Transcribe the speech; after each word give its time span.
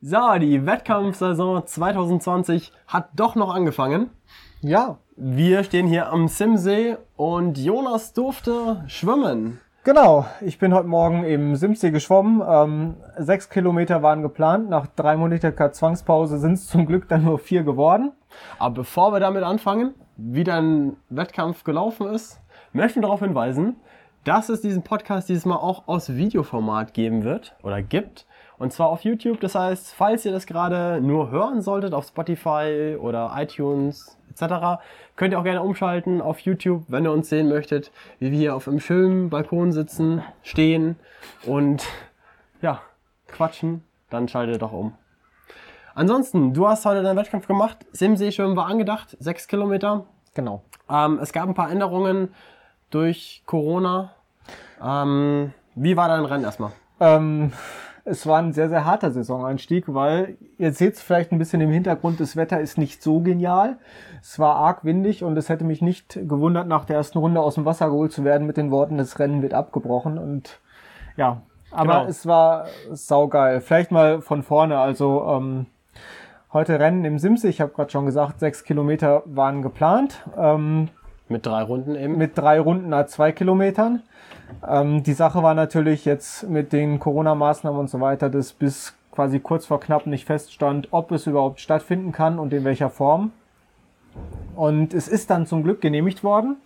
So, 0.00 0.38
die 0.38 0.64
Wettkampfsaison 0.66 1.66
2020 1.66 2.72
hat 2.86 3.08
doch 3.16 3.34
noch 3.34 3.54
angefangen. 3.54 4.10
Ja, 4.60 4.98
Wir 5.16 5.64
stehen 5.64 5.86
hier 5.86 6.10
am 6.12 6.28
Simsee 6.28 6.96
und 7.16 7.56
Jonas 7.58 8.12
durfte 8.12 8.84
schwimmen. 8.86 9.60
genau. 9.84 10.26
Ich 10.42 10.58
bin 10.58 10.74
heute 10.74 10.86
Morgen 10.88 11.24
im 11.24 11.56
Simsee 11.56 11.90
geschwommen. 11.90 12.42
Ähm, 12.46 12.94
sechs 13.16 13.48
Kilometer 13.48 14.02
waren 14.02 14.20
geplant. 14.22 14.68
Nach 14.68 14.86
drei 14.86 15.16
Monatiger 15.16 15.72
Zwangspause 15.72 16.38
sind 16.38 16.52
es 16.54 16.66
zum 16.68 16.84
Glück 16.86 17.08
dann 17.08 17.24
nur 17.24 17.38
vier 17.38 17.62
geworden. 17.62 18.12
Aber 18.58 18.74
bevor 18.74 19.12
wir 19.12 19.20
damit 19.20 19.42
anfangen, 19.42 19.94
wie 20.18 20.44
dein 20.44 20.96
Wettkampf 21.08 21.64
gelaufen 21.64 22.08
ist, 22.08 22.38
möchten 22.72 22.96
wir 23.00 23.02
darauf 23.08 23.20
hinweisen, 23.20 23.76
dass 24.24 24.48
es 24.50 24.60
diesen 24.60 24.82
Podcast 24.82 25.28
dieses 25.30 25.46
Mal 25.46 25.56
auch 25.56 25.88
aus 25.88 26.14
Videoformat 26.14 26.92
geben 26.92 27.24
wird 27.24 27.56
oder 27.62 27.80
gibt. 27.80 28.26
Und 28.58 28.72
zwar 28.72 28.88
auf 28.88 29.02
YouTube. 29.02 29.40
Das 29.40 29.54
heißt, 29.54 29.94
falls 29.94 30.24
ihr 30.24 30.32
das 30.32 30.46
gerade 30.46 31.00
nur 31.00 31.30
hören 31.30 31.60
solltet 31.60 31.92
auf 31.92 32.06
Spotify 32.06 32.96
oder 32.98 33.32
iTunes 33.36 34.16
etc., 34.30 34.82
könnt 35.16 35.32
ihr 35.32 35.38
auch 35.38 35.44
gerne 35.44 35.62
umschalten 35.62 36.20
auf 36.20 36.40
YouTube, 36.40 36.84
wenn 36.88 37.04
ihr 37.04 37.12
uns 37.12 37.28
sehen 37.28 37.48
möchtet, 37.48 37.90
wie 38.18 38.30
wir 38.30 38.38
hier 38.38 38.56
auf 38.56 38.68
einem 38.68 38.80
schönen 38.80 39.30
Balkon 39.30 39.72
sitzen, 39.72 40.22
stehen 40.42 40.96
und 41.44 41.86
ja, 42.62 42.80
quatschen. 43.28 43.82
Dann 44.10 44.28
schaltet 44.28 44.62
doch 44.62 44.72
um. 44.72 44.94
Ansonsten, 45.94 46.52
du 46.52 46.68
hast 46.68 46.84
heute 46.84 47.02
deinen 47.02 47.16
Wettkampf 47.16 47.46
gemacht. 47.46 47.78
Simsee-Schwimmen 47.92 48.54
war 48.54 48.66
angedacht, 48.66 49.16
sechs 49.18 49.48
Kilometer. 49.48 50.04
Genau. 50.34 50.62
Ähm, 50.90 51.18
es 51.20 51.32
gab 51.32 51.48
ein 51.48 51.54
paar 51.54 51.70
Änderungen 51.70 52.34
durch 52.90 53.42
Corona. 53.46 54.12
Ähm, 54.82 55.54
wie 55.74 55.96
war 55.96 56.08
dein 56.08 56.24
Rennen 56.24 56.44
erstmal? 56.44 56.72
Ähm, 57.00 57.52
es 58.06 58.24
war 58.26 58.38
ein 58.38 58.52
sehr, 58.52 58.68
sehr 58.68 58.84
harter 58.84 59.10
Saisoneinstieg, 59.10 59.92
weil 59.92 60.36
ihr 60.58 60.72
seht 60.72 60.94
es 60.94 61.02
vielleicht 61.02 61.32
ein 61.32 61.38
bisschen 61.38 61.60
im 61.60 61.70
Hintergrund, 61.70 62.20
das 62.20 62.36
Wetter 62.36 62.60
ist 62.60 62.78
nicht 62.78 63.02
so 63.02 63.20
genial. 63.20 63.78
Es 64.22 64.38
war 64.38 64.54
arg 64.56 64.84
windig 64.84 65.24
und 65.24 65.36
es 65.36 65.48
hätte 65.48 65.64
mich 65.64 65.82
nicht 65.82 66.14
gewundert, 66.14 66.68
nach 66.68 66.84
der 66.84 66.96
ersten 66.96 67.18
Runde 67.18 67.40
aus 67.40 67.56
dem 67.56 67.64
Wasser 67.64 67.86
geholt 67.88 68.12
zu 68.12 68.22
werden 68.24 68.46
mit 68.46 68.56
den 68.56 68.70
Worten, 68.70 68.96
das 68.96 69.18
Rennen 69.18 69.42
wird 69.42 69.54
abgebrochen. 69.54 70.18
Und 70.18 70.60
ja, 71.16 71.42
aber 71.72 71.98
Genau. 72.00 72.06
es 72.08 72.26
war 72.26 72.66
saugeil. 72.92 73.60
Vielleicht 73.60 73.90
mal 73.90 74.22
von 74.22 74.44
vorne. 74.44 74.78
Also 74.78 75.24
ähm, 75.28 75.66
heute 76.52 76.78
Rennen 76.78 77.04
im 77.04 77.18
Simse, 77.18 77.48
ich 77.48 77.60
habe 77.60 77.72
gerade 77.72 77.90
schon 77.90 78.06
gesagt, 78.06 78.38
sechs 78.38 78.62
Kilometer 78.62 79.24
waren 79.26 79.62
geplant. 79.62 80.22
Ähm, 80.38 80.90
Mit 81.28 81.44
drei 81.44 81.62
Runden 81.62 81.96
eben. 81.96 82.16
mit 82.16 82.38
drei 82.38 82.60
Runden 82.60 82.92
a 82.92 83.06
zwei 83.06 83.32
Kilometern. 83.32 84.02
Ähm, 84.66 85.02
die 85.02 85.12
Sache 85.12 85.42
war 85.42 85.54
natürlich 85.54 86.04
jetzt 86.04 86.48
mit 86.48 86.72
den 86.72 87.00
Corona-Maßnahmen 87.00 87.80
und 87.80 87.90
so 87.90 88.00
weiter, 88.00 88.30
dass 88.30 88.52
bis 88.52 88.94
quasi 89.10 89.40
kurz 89.40 89.66
vor 89.66 89.80
knapp 89.80 90.06
nicht 90.06 90.24
feststand, 90.24 90.88
ob 90.92 91.10
es 91.10 91.26
überhaupt 91.26 91.60
stattfinden 91.60 92.12
kann 92.12 92.38
und 92.38 92.52
in 92.52 92.64
welcher 92.64 92.90
Form. 92.90 93.32
Und 94.54 94.94
es 94.94 95.08
ist 95.08 95.30
dann 95.30 95.46
zum 95.46 95.62
Glück 95.64 95.80
genehmigt 95.80 96.22
worden 96.22 96.56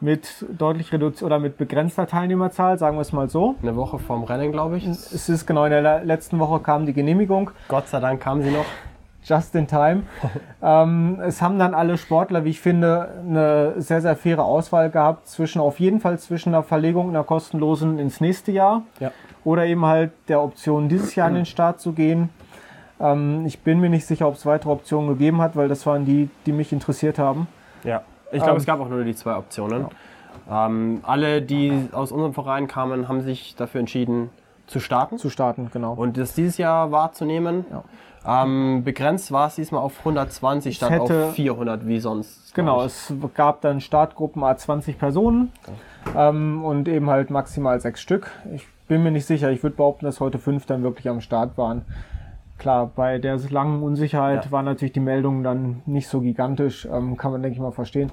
mit 0.00 0.46
deutlich 0.56 0.92
reduziert 0.92 1.24
oder 1.24 1.38
mit 1.40 1.58
begrenzter 1.58 2.06
Teilnehmerzahl, 2.06 2.78
sagen 2.78 2.96
wir 2.96 3.02
es 3.02 3.12
mal 3.12 3.28
so. 3.28 3.56
Eine 3.62 3.74
Woche 3.76 3.98
vorm 3.98 4.22
Rennen, 4.24 4.52
glaube 4.52 4.78
ich. 4.78 4.86
Es 4.86 5.28
ist 5.28 5.44
genau 5.44 5.64
in 5.64 5.70
der 5.70 5.82
le- 5.82 6.04
letzten 6.04 6.38
Woche 6.38 6.60
kam 6.60 6.86
die 6.86 6.92
Genehmigung. 6.92 7.50
Gott 7.66 7.88
sei 7.88 7.98
Dank 8.00 8.20
kam 8.20 8.42
sie 8.42 8.50
noch. 8.50 8.64
Just 9.24 9.54
in 9.54 9.66
time. 9.66 10.04
ähm, 10.62 11.18
es 11.22 11.42
haben 11.42 11.58
dann 11.58 11.74
alle 11.74 11.98
Sportler, 11.98 12.44
wie 12.44 12.50
ich 12.50 12.60
finde, 12.60 13.08
eine 13.26 13.74
sehr, 13.80 14.00
sehr 14.00 14.16
faire 14.16 14.44
Auswahl 14.44 14.90
gehabt 14.90 15.26
zwischen, 15.28 15.60
auf 15.60 15.80
jeden 15.80 16.00
Fall 16.00 16.18
zwischen 16.18 16.50
einer 16.54 16.62
Verlegung 16.62 17.08
einer 17.10 17.24
kostenlosen 17.24 17.98
ins 17.98 18.20
nächste 18.20 18.52
Jahr 18.52 18.82
Ja. 19.00 19.10
oder 19.44 19.66
eben 19.66 19.84
halt 19.84 20.12
der 20.28 20.42
Option, 20.42 20.88
dieses 20.88 21.14
Jahr 21.14 21.28
an 21.28 21.34
den 21.34 21.46
Start 21.46 21.80
zu 21.80 21.92
gehen. 21.92 22.30
Ähm, 23.00 23.44
ich 23.46 23.60
bin 23.60 23.80
mir 23.80 23.90
nicht 23.90 24.06
sicher, 24.06 24.26
ob 24.28 24.34
es 24.34 24.46
weitere 24.46 24.70
Optionen 24.70 25.08
gegeben 25.08 25.40
hat, 25.42 25.56
weil 25.56 25.68
das 25.68 25.84
waren 25.86 26.04
die, 26.04 26.30
die 26.46 26.52
mich 26.52 26.72
interessiert 26.72 27.18
haben. 27.18 27.46
Ja. 27.84 28.02
Ich 28.30 28.38
glaube, 28.38 28.52
Ähm, 28.52 28.56
es 28.58 28.66
gab 28.66 28.80
auch 28.80 28.88
nur 28.88 29.04
die 29.04 29.14
zwei 29.14 29.36
Optionen. 29.36 29.86
Ähm, 30.50 31.00
alle, 31.02 31.42
die 31.42 31.88
aus 31.92 32.10
unserem 32.12 32.32
Verein 32.34 32.68
kamen, 32.68 33.08
haben 33.08 33.20
sich 33.22 33.54
dafür 33.56 33.80
entschieden 33.80 34.30
zu 34.68 34.78
starten 34.80 35.18
Zu 35.18 35.30
starten, 35.30 35.70
genau. 35.72 35.94
und 35.94 36.16
das 36.16 36.34
dieses 36.34 36.58
Jahr 36.58 36.92
wahrzunehmen. 36.92 37.64
Ähm, 38.26 38.82
begrenzt 38.84 39.32
war 39.32 39.46
es 39.48 39.54
diesmal 39.56 39.80
auf 39.80 39.98
120 40.00 40.76
statt 40.76 40.90
hätte- 40.90 41.26
auf 41.26 41.32
400 41.34 41.86
wie 41.86 41.98
sonst. 42.00 42.54
Genau, 42.54 42.82
es 42.84 43.12
gab 43.34 43.60
dann 43.62 43.80
Startgruppen 43.80 44.42
a 44.44 44.56
20 44.56 44.98
Personen 44.98 45.52
ähm, 46.16 46.62
und 46.64 46.88
eben 46.88 47.08
halt 47.10 47.30
maximal 47.30 47.80
sechs 47.80 48.00
Stück. 48.00 48.30
Ich 48.54 48.66
bin 48.88 49.02
mir 49.02 49.10
nicht 49.10 49.26
sicher, 49.26 49.50
ich 49.50 49.62
würde 49.62 49.76
behaupten, 49.76 50.04
dass 50.04 50.20
heute 50.20 50.38
fünf 50.38 50.66
dann 50.66 50.82
wirklich 50.82 51.08
am 51.08 51.20
Start 51.20 51.56
waren. 51.56 51.84
Klar, 52.58 52.90
bei 52.94 53.18
der 53.18 53.38
langen 53.50 53.82
Unsicherheit 53.82 54.46
Ja. 54.46 54.50
waren 54.50 54.64
natürlich 54.64 54.92
die 54.92 55.00
Meldungen 55.00 55.44
dann 55.44 55.82
nicht 55.86 56.08
so 56.08 56.20
gigantisch, 56.20 56.86
ähm, 56.92 57.16
kann 57.16 57.30
man 57.32 57.42
denke 57.42 57.54
ich 57.56 57.62
mal 57.62 57.70
verstehen. 57.70 58.10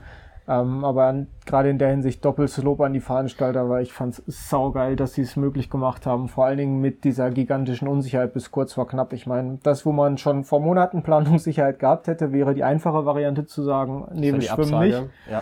Ähm, 0.48 0.86
aber 0.86 1.26
gerade 1.46 1.70
in 1.70 1.80
der 1.80 1.90
Hinsicht 1.90 2.24
doppeltes 2.24 2.62
Lob 2.62 2.80
an 2.82 2.94
die 2.94 3.00
Veranstalter, 3.00 3.68
weil 3.68 3.82
ich 3.82 3.94
fand 3.94 4.20
es 4.20 4.50
saugeil, 4.50 4.96
dass 4.96 5.14
sie 5.14 5.22
es 5.22 5.36
möglich 5.36 5.70
gemacht 5.70 6.06
haben. 6.06 6.28
Vor 6.28 6.46
allen 6.46 6.58
Dingen 6.58 6.82
mit 6.82 7.04
dieser 7.04 7.32
gigantischen 7.32 7.88
Unsicherheit 7.88 8.34
bis 8.34 8.52
kurz 8.52 8.74
vor 8.74 8.88
knapp. 8.88 9.14
Ich 9.14 9.26
meine, 9.26 9.60
das, 9.64 9.86
wo 9.86 9.92
man 9.92 10.18
schon 10.18 10.44
vor 10.44 10.60
Monaten 10.60 11.02
Planungssicherheit 11.04 11.80
gehabt 11.80 12.08
hätte, 12.08 12.32
wäre 12.32 12.54
die 12.54 12.64
einfache 12.64 13.06
Variante 13.06 13.46
zu 13.46 13.64
sagen, 13.64 14.08
nee, 14.14 14.32
wir 14.32 14.42
schwimmen 14.42 14.80
nicht. 14.80 15.04
Ja. 15.32 15.42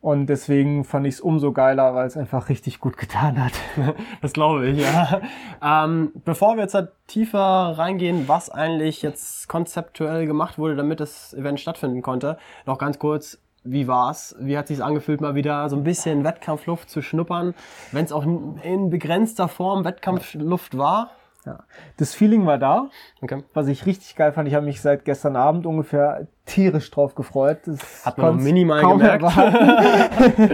Und 0.00 0.26
deswegen 0.26 0.84
fand 0.84 1.06
ich 1.08 1.14
es 1.14 1.20
umso 1.20 1.52
geiler, 1.52 1.92
weil 1.96 2.06
es 2.06 2.16
einfach 2.16 2.48
richtig 2.48 2.78
gut 2.78 2.96
getan 2.96 3.42
hat. 3.42 3.52
Das 4.22 4.32
glaube 4.32 4.68
ich, 4.68 4.80
ja. 4.80 5.20
ähm, 5.62 6.12
bevor 6.24 6.54
wir 6.54 6.62
jetzt 6.62 6.74
da 6.74 6.88
tiefer 7.08 7.40
reingehen, 7.40 8.28
was 8.28 8.50
eigentlich 8.50 9.02
jetzt 9.02 9.48
konzeptuell 9.48 10.26
gemacht 10.26 10.58
wurde, 10.58 10.76
damit 10.76 11.00
das 11.00 11.34
Event 11.34 11.58
stattfinden 11.58 12.02
konnte, 12.02 12.38
noch 12.64 12.78
ganz 12.78 12.98
kurz, 12.98 13.40
wie 13.64 13.88
war's? 13.88 14.36
Wie 14.38 14.56
hat 14.56 14.68
sich's 14.68 14.80
angefühlt, 14.80 15.20
mal 15.20 15.34
wieder 15.34 15.68
so 15.68 15.76
ein 15.76 15.84
bisschen 15.84 16.24
Wettkampfluft 16.24 16.90
zu 16.90 17.02
schnuppern, 17.02 17.54
wenn 17.92 18.04
es 18.04 18.12
auch 18.12 18.24
in 18.24 18.90
begrenzter 18.90 19.48
Form 19.48 19.84
Wettkampfluft 19.84 20.76
war? 20.76 21.10
Ja. 21.46 21.60
Das 21.96 22.14
Feeling 22.14 22.44
war 22.46 22.58
da, 22.58 22.90
Okay. 23.22 23.42
was 23.54 23.68
ich 23.68 23.86
richtig 23.86 24.16
geil 24.16 24.32
fand. 24.32 24.48
Ich 24.48 24.54
habe 24.54 24.66
mich 24.66 24.82
seit 24.82 25.04
gestern 25.04 25.36
Abend 25.36 25.66
ungefähr 25.66 26.26
tierisch 26.44 26.90
drauf 26.90 27.14
gefreut. 27.14 27.58
Das 27.64 28.04
Hat 28.04 28.18
man 28.18 28.42
minimal 28.42 28.82
gemerkt. 28.82 29.24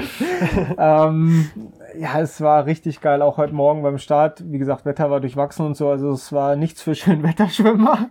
ähm, 0.78 1.50
ja, 1.98 2.20
es 2.20 2.40
war 2.40 2.66
richtig 2.66 3.00
geil, 3.00 3.22
auch 3.22 3.38
heute 3.38 3.54
Morgen 3.54 3.82
beim 3.82 3.98
Start. 3.98 4.44
Wie 4.46 4.58
gesagt, 4.58 4.84
Wetter 4.84 5.10
war 5.10 5.20
durchwachsen 5.20 5.66
und 5.66 5.76
so, 5.76 5.90
also 5.90 6.12
es 6.12 6.32
war 6.32 6.54
nichts 6.54 6.82
für 6.82 6.94
Schönwetterschwimmer. 6.94 8.10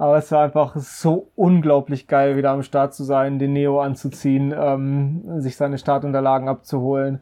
Aber 0.00 0.16
es 0.16 0.32
war 0.32 0.44
einfach 0.44 0.76
so 0.76 1.28
unglaublich 1.36 2.06
geil, 2.08 2.34
wieder 2.38 2.52
am 2.52 2.62
Start 2.62 2.94
zu 2.94 3.04
sein, 3.04 3.38
den 3.38 3.52
Neo 3.52 3.82
anzuziehen, 3.82 4.54
ähm, 4.58 5.42
sich 5.42 5.56
seine 5.56 5.76
Startunterlagen 5.76 6.48
abzuholen, 6.48 7.20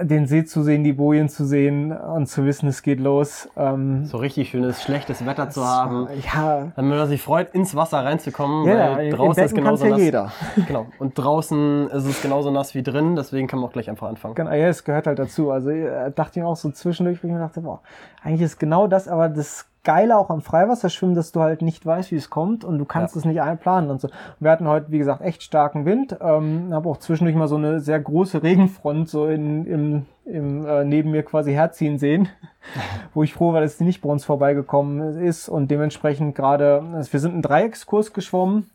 den 0.00 0.26
See 0.26 0.44
zu 0.44 0.64
sehen, 0.64 0.82
die 0.82 0.92
Bojen 0.94 1.28
zu 1.28 1.44
sehen 1.44 1.92
und 1.92 2.26
zu 2.26 2.44
wissen, 2.44 2.68
es 2.68 2.82
geht 2.82 2.98
los. 2.98 3.48
Ähm, 3.56 4.04
So 4.04 4.16
richtig 4.16 4.48
schönes, 4.50 4.82
schlechtes 4.82 5.24
Wetter 5.24 5.48
zu 5.48 5.64
haben. 5.64 6.08
ja, 6.34 6.72
Damit 6.74 6.98
man 6.98 7.06
sich 7.06 7.22
freut, 7.22 7.54
ins 7.54 7.76
Wasser 7.76 8.04
reinzukommen, 8.04 8.66
ja, 8.66 8.96
weil 8.96 9.10
draußen 9.10 9.44
ist 9.44 9.54
genauso 9.54 9.84
kann's 9.84 9.90
nass. 9.92 10.00
ja 10.00 10.04
jeder. 10.04 10.32
Genau. 10.66 10.86
Und 10.98 11.16
draußen 11.16 11.88
ist 11.90 12.04
es 12.06 12.20
genauso 12.20 12.50
nass 12.50 12.74
wie 12.74 12.82
drin, 12.82 13.14
deswegen 13.14 13.46
kann 13.46 13.60
man 13.60 13.68
auch 13.68 13.72
gleich 13.72 13.88
einfach 13.88 14.08
anfangen. 14.08 14.34
Genau, 14.34 14.50
ja, 14.50 14.66
es 14.66 14.82
gehört 14.82 15.06
halt 15.06 15.20
dazu. 15.20 15.52
Also 15.52 15.70
äh, 15.70 16.10
dachte 16.10 16.40
ich 16.40 16.42
mir 16.42 16.48
auch 16.48 16.56
so 16.56 16.72
zwischendurch, 16.72 17.22
wo 17.22 17.28
ich 17.28 17.32
mir 17.32 17.38
dachte, 17.38 17.60
boah, 17.60 17.80
eigentlich 18.24 18.42
ist 18.42 18.58
genau 18.58 18.88
das, 18.88 19.06
aber 19.06 19.28
das 19.28 19.66
Geile 19.84 20.16
auch 20.18 20.30
am 20.30 20.40
Freiwasserschwimmen, 20.40 21.14
dass 21.14 21.30
du 21.32 21.40
halt 21.40 21.62
nicht 21.62 21.84
weißt, 21.84 22.10
wie 22.10 22.16
es 22.16 22.30
kommt 22.30 22.64
und 22.64 22.78
du 22.78 22.84
kannst 22.84 23.14
Ja. 23.14 23.18
es 23.20 23.24
nicht 23.24 23.40
einplanen 23.40 23.90
und 23.90 24.00
so. 24.00 24.08
Wir 24.40 24.50
hatten 24.50 24.66
heute, 24.66 24.90
wie 24.90 24.98
gesagt, 24.98 25.20
echt 25.20 25.42
starken 25.42 25.84
Wind. 25.84 26.16
Ähm, 26.20 26.70
habe 26.72 26.88
auch 26.88 26.96
zwischendurch 26.96 27.36
mal 27.36 27.48
so 27.48 27.56
eine 27.56 27.80
sehr 27.80 28.00
große 28.00 28.42
Regenfront 28.42 29.08
so 29.08 29.26
in, 29.26 29.66
im, 29.66 30.06
im 30.24 30.66
äh, 30.66 30.84
neben 30.84 31.10
mir 31.10 31.22
quasi 31.22 31.52
herziehen 31.52 31.98
sehen, 31.98 32.28
wo 33.14 33.22
ich 33.22 33.34
froh 33.34 33.52
war, 33.52 33.60
dass 33.60 33.76
die 33.78 33.84
nicht 33.84 34.00
bei 34.00 34.08
uns 34.08 34.24
vorbeigekommen 34.24 35.18
ist 35.22 35.48
und 35.48 35.70
dementsprechend 35.70 36.34
gerade, 36.34 36.82
also 36.94 37.12
wir 37.12 37.20
sind 37.20 37.32
einen 37.34 37.42
Dreieckskurs 37.42 38.12
geschwommen. 38.12 38.70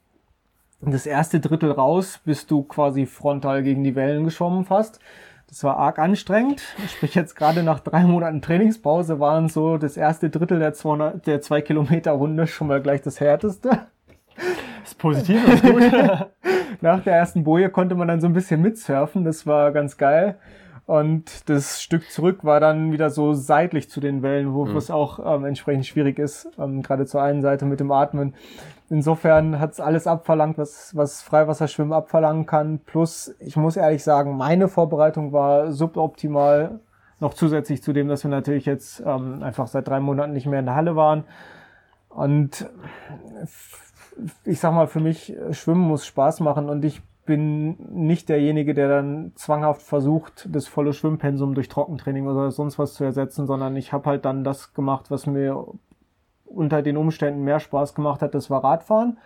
Das 0.82 1.06
erste 1.06 1.42
Drittel 1.42 1.72
raus 1.72 2.22
bist 2.24 2.52
du 2.52 2.64
quasi 2.64 3.06
frontal 3.06 3.64
gegen 3.64 3.84
die 3.84 3.96
Wellen 3.96 4.24
geschwommen 4.24 4.64
fast. 4.64 5.00
Das 5.50 5.64
war 5.64 5.78
arg 5.78 5.98
anstrengend. 5.98 6.62
Sprich, 6.88 7.16
jetzt 7.16 7.36
gerade 7.36 7.64
nach 7.64 7.80
drei 7.80 8.04
Monaten 8.04 8.40
Trainingspause 8.40 9.20
waren 9.20 9.50
so 9.50 9.78
das 9.78 9.98
erste 9.98 10.30
Drittel 10.30 10.60
der 10.60 10.74
200, 10.74 11.26
der 11.26 11.42
zwei 11.42 11.62
Kilometer 11.62 12.12
Runde 12.12 12.46
schon 12.46 12.68
mal 12.68 12.80
gleich 12.82 13.02
das 13.02 13.20
härteste. 13.20 13.88
ist 14.84 15.00
positiv, 15.00 15.48
ist 15.54 15.64
gut. 15.64 15.92
Nach 16.82 17.04
der 17.04 17.16
ersten 17.16 17.44
Boje 17.44 17.70
konnte 17.70 17.96
man 17.96 18.08
dann 18.08 18.22
so 18.22 18.28
ein 18.28 18.34
bisschen 18.34 18.62
mitsurfen. 18.62 19.24
Das 19.24 19.48
war 19.48 19.72
ganz 19.72 19.98
geil. 19.98 20.38
Und 20.90 21.48
das 21.52 21.84
Stück 21.84 22.10
zurück 22.10 22.44
war 22.44 22.60
dann 22.60 22.92
wieder 22.92 23.12
so 23.12 23.36
seitlich 23.36 23.92
zu 23.92 24.00
den 24.00 24.24
Wellen, 24.24 24.56
wo 24.56 24.66
es 24.66 24.90
auch 24.90 25.20
ähm, 25.24 25.46
entsprechend 25.46 25.86
schwierig 25.86 26.18
ist, 26.18 26.50
ähm, 26.58 26.82
gerade 26.82 27.06
zur 27.06 27.22
einen 27.22 27.44
Seite 27.44 27.66
mit 27.66 27.80
dem 27.80 27.92
Atmen. 27.92 28.34
Insofern 28.90 29.60
hat 29.60 29.74
es 29.74 29.80
alles 29.80 30.08
abverlangt, 30.08 30.58
was, 30.58 30.96
was 30.96 31.22
Freiwasserschwimmen 31.22 31.94
abverlangen 31.94 32.48
kann. 32.48 32.80
Plus, 32.80 33.36
ich 33.38 33.56
muss 33.56 33.78
ehrlich 33.78 34.04
sagen, 34.04 34.36
meine 34.36 34.68
Vorbereitung 34.68 35.32
war 35.32 35.72
suboptimal. 35.72 36.80
Noch 37.20 37.36
zusätzlich 37.36 37.84
zu 37.84 37.94
dem, 37.94 38.08
dass 38.08 38.24
wir 38.24 38.32
natürlich 38.32 38.66
jetzt 38.66 39.04
ähm, 39.06 39.44
einfach 39.44 39.68
seit 39.68 39.88
drei 39.88 40.00
Monaten 40.00 40.34
nicht 40.34 40.48
mehr 40.48 40.62
in 40.62 40.66
der 40.66 40.74
Halle 40.74 40.96
waren. 40.96 41.24
Und 42.10 42.68
ich 44.44 44.60
sag 44.60 44.74
mal, 44.74 44.88
für 44.88 45.02
mich, 45.02 45.38
Schwimmen 45.52 45.82
muss 45.82 46.08
Spaß 46.08 46.40
machen 46.40 46.68
und 46.68 46.84
ich 46.84 47.04
bin 47.30 47.76
nicht 47.92 48.28
derjenige, 48.28 48.74
der 48.74 48.88
dann 48.90 49.34
zwanghaft 49.36 49.84
versucht, 49.84 50.50
das 50.52 50.68
volle 50.68 50.94
Schwimmpensum 50.94 51.54
durch 51.54 51.70
Trockentraining 51.70 52.26
oder 52.26 52.50
sonst 52.50 52.80
was 52.80 52.96
zu 52.96 53.04
ersetzen, 53.04 53.46
sondern 53.46 53.76
ich 53.76 53.94
habe 53.94 54.10
halt 54.10 54.26
dann 54.26 54.44
das 54.44 54.74
gemacht, 54.74 55.12
was 55.12 55.28
mir 55.28 55.64
unter 56.46 56.82
den 56.82 56.98
Umständen 56.98 57.44
mehr 57.44 57.60
Spaß 57.60 57.94
gemacht 57.94 58.24
hat, 58.24 58.34
das 58.34 58.50
war 58.50 58.64
Radfahren. 58.64 59.20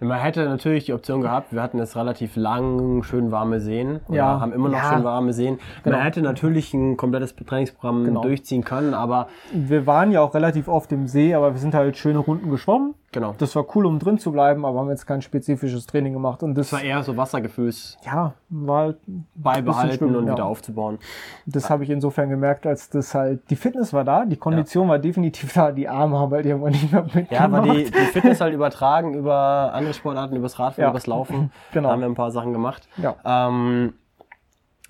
Man 0.00 0.18
hätte 0.18 0.44
natürlich 0.44 0.84
die 0.86 0.92
Option 0.92 1.20
gehabt, 1.22 1.52
wir 1.52 1.62
hatten 1.62 1.78
jetzt 1.78 1.96
relativ 1.96 2.36
lang 2.36 3.02
schön 3.02 3.30
warme 3.30 3.60
Seen. 3.60 4.00
Ja. 4.08 4.40
haben 4.40 4.52
immer 4.52 4.68
noch 4.68 4.78
Ja. 4.82 4.92
schön 4.94 5.04
warme 5.04 5.32
Seen. 5.32 5.58
Genau. 5.84 5.96
Man 5.96 6.04
hätte 6.04 6.22
natürlich 6.22 6.72
ein 6.74 6.96
komplettes 6.96 7.34
Trainingsprogramm 7.34 8.04
Genau. 8.04 8.22
durchziehen 8.22 8.64
können, 8.64 8.94
aber 8.94 9.28
Wir 9.52 9.86
waren 9.86 10.10
ja 10.12 10.20
auch 10.20 10.34
relativ 10.34 10.68
oft 10.68 10.92
im 10.92 11.06
See, 11.06 11.34
aber 11.34 11.52
wir 11.52 11.58
sind 11.58 11.74
halt 11.74 11.96
schöne 11.96 12.18
Runden 12.18 12.50
geschwommen. 12.50 12.94
genau. 13.12 13.34
Das 13.38 13.56
war 13.56 13.64
cool, 13.74 13.86
um 13.86 13.98
drin 13.98 14.18
zu 14.18 14.30
bleiben, 14.30 14.66
aber 14.66 14.80
haben 14.80 14.90
jetzt 14.90 15.06
kein 15.06 15.22
spezifisches 15.22 15.86
Training 15.86 16.12
gemacht. 16.12 16.42
Und 16.42 16.54
das, 16.54 16.70
Das 16.70 16.80
war 16.80 16.86
eher 16.86 17.02
so 17.02 17.16
Wassergefühls 17.16 17.96
ja, 18.04 18.34
war 18.50 18.78
halt 18.78 18.96
beibehalten 19.34 19.96
schwimmen, 19.96 20.16
und 20.16 20.26
ja. 20.26 20.32
wieder 20.34 20.44
aufzubauen. 20.44 20.98
Das 21.46 21.70
habe 21.70 21.84
ich 21.84 21.90
insofern 21.90 22.28
gemerkt, 22.28 22.66
als 22.66 22.90
das 22.90 23.14
halt, 23.14 23.40
die 23.50 23.56
Fitness 23.56 23.92
war 23.94 24.04
da, 24.04 24.24
die 24.26 24.36
Kondition 24.36 24.88
war 24.88 24.98
definitiv 24.98 25.52
da, 25.54 25.72
die 25.72 25.88
Arme 25.88 26.18
haben 26.18 26.30
halt 26.32 26.44
irgendwann 26.46 26.72
nicht 26.72 26.92
mehr 26.92 27.02
mitgemacht. 27.02 27.30
Ja, 27.32 27.40
aber 27.44 27.60
die, 27.62 27.84
die 27.84 27.90
Fitness 28.12 28.40
halt 28.40 28.52
übertragen 28.54 29.14
über 29.14 29.70
andere 29.72 29.85
Sportarten, 29.92 30.36
übers 30.36 30.58
Radfahren, 30.58 30.84
Ja. 30.84 30.90
übers 30.90 31.06
Laufen. 31.06 31.52
Genau. 31.72 31.88
Da 31.88 31.92
haben 31.94 32.00
wir 32.00 32.06
ein 32.08 32.14
paar 32.14 32.30
Sachen 32.30 32.52
gemacht. 32.52 32.88
Ja. 32.96 33.16
Ähm, 33.24 33.94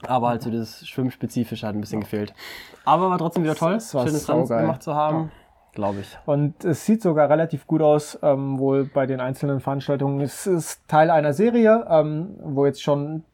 aber 0.07 0.29
halt 0.29 0.43
so 0.43 0.51
das 0.51 0.87
Schwimmspezifische 0.87 1.67
hat 1.67 1.75
ein 1.75 1.81
bisschen 1.81 2.01
gefehlt. 2.01 2.35
Aber 2.85 3.11
war 3.11 3.19
trotzdem 3.19 3.43
wieder 3.45 3.55
toll, 3.55 3.79
war 3.93 4.07
schönes 4.07 4.29
Rennen 4.29 4.47
gemacht 4.47 4.83
zu 4.83 4.95
haben. 4.95 5.31
Glaube 5.73 6.01
ich. 6.01 6.19
Und 6.25 6.65
es 6.65 6.87
sieht 6.87 7.03
sogar 7.03 7.29
relativ 7.29 7.67
gut 7.67 7.83
aus, 7.83 8.19
ähm, 8.23 8.59
wohl 8.59 8.85
bei 8.85 9.05
den 9.07 9.21
einzelnen 9.21 9.61
Veranstaltungen. 9.61 10.21
Es 10.23 10.47
ist 10.47 10.89
Teil 10.89 11.11
einer 11.11 11.35
Serie, 11.35 11.85
ähm, 11.91 12.37
wo 12.43 12.65
jetzt 12.65 12.83
schon 12.83 13.25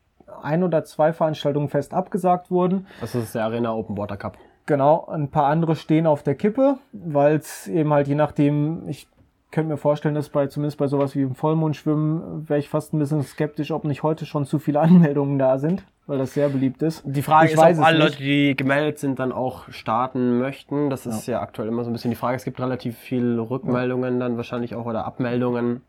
ein 0.42 0.64
oder 0.64 0.82
zwei 0.84 1.12
Veranstaltungen 1.12 1.68
fest 1.68 1.94
abgesagt 1.94 2.50
wurden. 2.50 2.86
Das 3.00 3.14
ist 3.14 3.34
der 3.34 3.44
Arena 3.44 3.72
Open 3.72 3.96
Water 3.96 4.16
Cup. 4.16 4.38
Genau, 4.66 5.06
ein 5.06 5.28
paar 5.30 5.46
andere 5.46 5.76
stehen 5.76 6.06
auf 6.06 6.22
der 6.22 6.34
Kippe, 6.34 6.78
weil 6.92 7.36
es 7.36 7.68
eben 7.68 7.92
halt 7.92 8.08
je 8.08 8.14
nachdem, 8.14 8.88
ich 8.88 9.08
könnte 9.52 9.70
mir 9.70 9.76
vorstellen, 9.76 10.14
dass 10.14 10.30
bei 10.30 10.46
zumindest 10.48 10.78
bei 10.78 10.88
sowas 10.88 11.14
wie 11.14 11.22
im 11.22 11.34
Vollmondschwimmen 11.34 12.48
wäre 12.48 12.58
ich 12.58 12.68
fast 12.68 12.92
ein 12.92 12.98
bisschen 12.98 13.22
skeptisch, 13.22 13.70
ob 13.70 13.84
nicht 13.84 14.02
heute 14.02 14.26
schon 14.26 14.46
zu 14.46 14.58
viele 14.58 14.80
Anmeldungen 14.80 15.38
da 15.38 15.58
sind, 15.58 15.84
weil 16.06 16.18
das 16.18 16.34
sehr 16.34 16.48
beliebt 16.48 16.82
ist. 16.82 17.02
Die 17.04 17.22
Frage 17.22 17.46
Ich 17.46 17.52
ist, 17.52 17.58
ob 17.58 17.64
alle 17.64 17.98
nicht. 17.98 18.14
Leute, 18.14 18.22
die 18.22 18.56
gemeldet 18.56 18.98
sind, 18.98 19.18
dann 19.18 19.30
auch 19.30 19.68
starten 19.70 20.38
möchten. 20.38 20.90
Das 20.90 21.06
ist 21.06 21.26
ja. 21.26 21.40
aktuell 21.40 21.68
immer 21.68 21.84
so 21.84 21.90
ein 21.90 21.92
bisschen 21.92 22.10
die 22.10 22.16
Frage. 22.16 22.36
Es 22.36 22.44
gibt 22.44 22.58
relativ 22.58 22.98
viele 22.98 23.38
Rückmeldungen 23.38 24.18
dann 24.18 24.36
wahrscheinlich 24.36 24.74
auch 24.74 24.86
oder 24.86 25.04
Abmeldungen. 25.04 25.82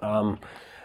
Ähm, 0.00 0.38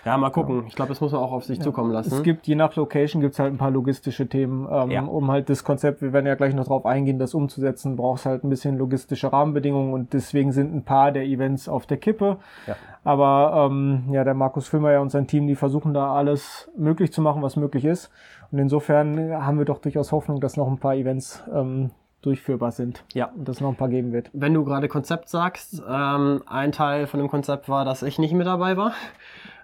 ja, 0.05 0.17
mal 0.17 0.29
gucken. 0.29 0.65
Ich 0.67 0.75
glaube, 0.75 0.89
das 0.89 1.01
muss 1.01 1.11
man 1.11 1.21
auch 1.21 1.31
auf 1.31 1.45
sich 1.45 1.61
zukommen 1.61 1.91
lassen. 1.91 2.13
Es 2.13 2.23
gibt, 2.23 2.47
je 2.47 2.55
nach 2.55 2.75
Location, 2.75 3.21
gibt 3.21 3.33
es 3.33 3.39
halt 3.39 3.53
ein 3.53 3.57
paar 3.57 3.71
logistische 3.71 4.27
Themen, 4.27 4.67
ähm, 4.71 4.91
Ja. 4.91 5.03
um 5.03 5.29
halt 5.31 5.49
das 5.49 5.63
Konzept, 5.63 6.01
wir 6.01 6.13
werden 6.13 6.25
ja 6.25 6.35
gleich 6.35 6.53
noch 6.53 6.65
drauf 6.65 6.85
eingehen, 6.85 7.19
das 7.19 7.33
umzusetzen, 7.33 7.95
brauchst 7.95 8.25
halt 8.25 8.43
ein 8.43 8.49
bisschen 8.49 8.77
logistische 8.77 9.31
Rahmenbedingungen 9.31 9.93
und 9.93 10.13
deswegen 10.13 10.51
sind 10.51 10.73
ein 10.73 10.83
paar 10.83 11.11
der 11.11 11.23
Events 11.23 11.67
auf 11.69 11.85
der 11.85 11.97
Kippe. 11.97 12.37
Ja. 12.67 12.75
Aber 13.03 13.67
ähm, 13.69 14.03
ja, 14.11 14.23
der 14.23 14.33
Markus 14.33 14.67
Filmer 14.67 14.99
und 15.01 15.09
sein 15.09 15.27
Team, 15.27 15.47
die 15.47 15.55
versuchen 15.55 15.93
da 15.93 16.13
alles 16.13 16.69
möglich 16.77 17.11
zu 17.11 17.21
machen, 17.21 17.41
was 17.41 17.55
möglich 17.55 17.85
ist. 17.85 18.11
Und 18.51 18.59
insofern 18.59 19.31
haben 19.31 19.57
wir 19.57 19.65
doch 19.65 19.79
durchaus 19.79 20.11
Hoffnung, 20.11 20.39
dass 20.41 20.57
noch 20.57 20.67
ein 20.67 20.79
paar 20.79 20.95
Events 20.95 21.43
ähm, 21.53 21.91
durchführbar 22.21 22.71
sind 22.71 23.03
ja. 23.13 23.31
und 23.35 23.47
dass 23.47 23.57
es 23.57 23.61
noch 23.61 23.69
ein 23.69 23.75
paar 23.75 23.89
geben 23.89 24.11
wird. 24.11 24.29
Wenn 24.33 24.53
du 24.53 24.65
gerade 24.65 24.87
Konzept 24.87 25.29
sagst, 25.29 25.81
ähm, 25.89 26.41
ein 26.47 26.71
Teil 26.71 27.07
von 27.07 27.19
dem 27.19 27.29
Konzept 27.29 27.69
war, 27.69 27.85
dass 27.85 28.03
ich 28.03 28.19
nicht 28.19 28.33
mit 28.33 28.47
dabei 28.47 28.75
war. 28.75 28.91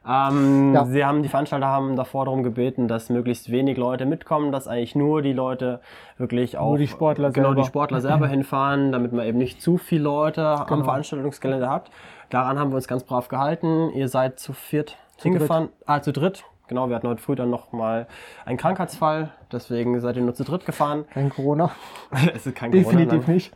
Ähm, 0.07 0.73
Ja. 0.73 0.85
Sie 0.85 1.03
haben, 1.03 1.23
die 1.23 1.29
Veranstalter 1.29 1.67
haben 1.67 1.95
davor 1.95 2.25
darum 2.25 2.43
gebeten, 2.43 2.87
dass 2.87 3.09
möglichst 3.09 3.49
wenig 3.51 3.77
Leute 3.77 4.05
mitkommen, 4.05 4.51
dass 4.51 4.67
eigentlich 4.67 4.95
nur 4.95 5.21
die 5.21 5.33
Leute 5.33 5.81
wirklich 6.17 6.57
auch, 6.57 6.77
die 6.77 6.87
Sportler 6.87 7.31
genau, 7.31 7.49
selber. 7.49 7.61
die 7.61 7.67
Sportler 7.67 8.01
selber 8.01 8.27
hinfahren, 8.35 8.91
damit 8.91 9.13
man 9.13 9.25
eben 9.25 9.37
nicht 9.37 9.61
zu 9.61 9.77
viele 9.77 10.03
Leute 10.03 10.45
am 10.47 10.67
Genau. 10.67 10.83
Veranstaltungsgelände 10.83 11.69
hat. 11.69 11.89
Daran 12.29 12.59
haben 12.59 12.71
wir 12.71 12.75
uns 12.75 12.87
ganz 12.87 13.03
brav 13.03 13.27
gehalten. 13.27 13.89
Ihr 13.93 14.07
seid 14.07 14.39
zu 14.39 14.53
viert 14.53 14.97
hingefahren, 15.21 15.69
ah, 15.85 16.01
zu 16.01 16.11
dritt. 16.11 16.43
Genau, 16.67 16.89
wir 16.89 16.95
hatten 16.95 17.07
heute 17.07 17.21
früh 17.21 17.35
dann 17.35 17.49
noch 17.51 17.71
mal 17.71 18.07
einen 18.45 18.57
Krankheitsfall, 18.57 19.29
deswegen 19.51 19.99
seid 19.99 20.15
ihr 20.15 20.23
nur 20.23 20.33
zu 20.33 20.43
dritt 20.43 20.65
gefahren. 20.65 21.05
Kein 21.13 21.29
Corona. 21.29 21.69
es 22.35 22.47
ist 22.47 22.55
kein 22.55 22.71
Corona, 22.71 22.89
Definitiv 22.89 23.27
nicht. 23.27 23.53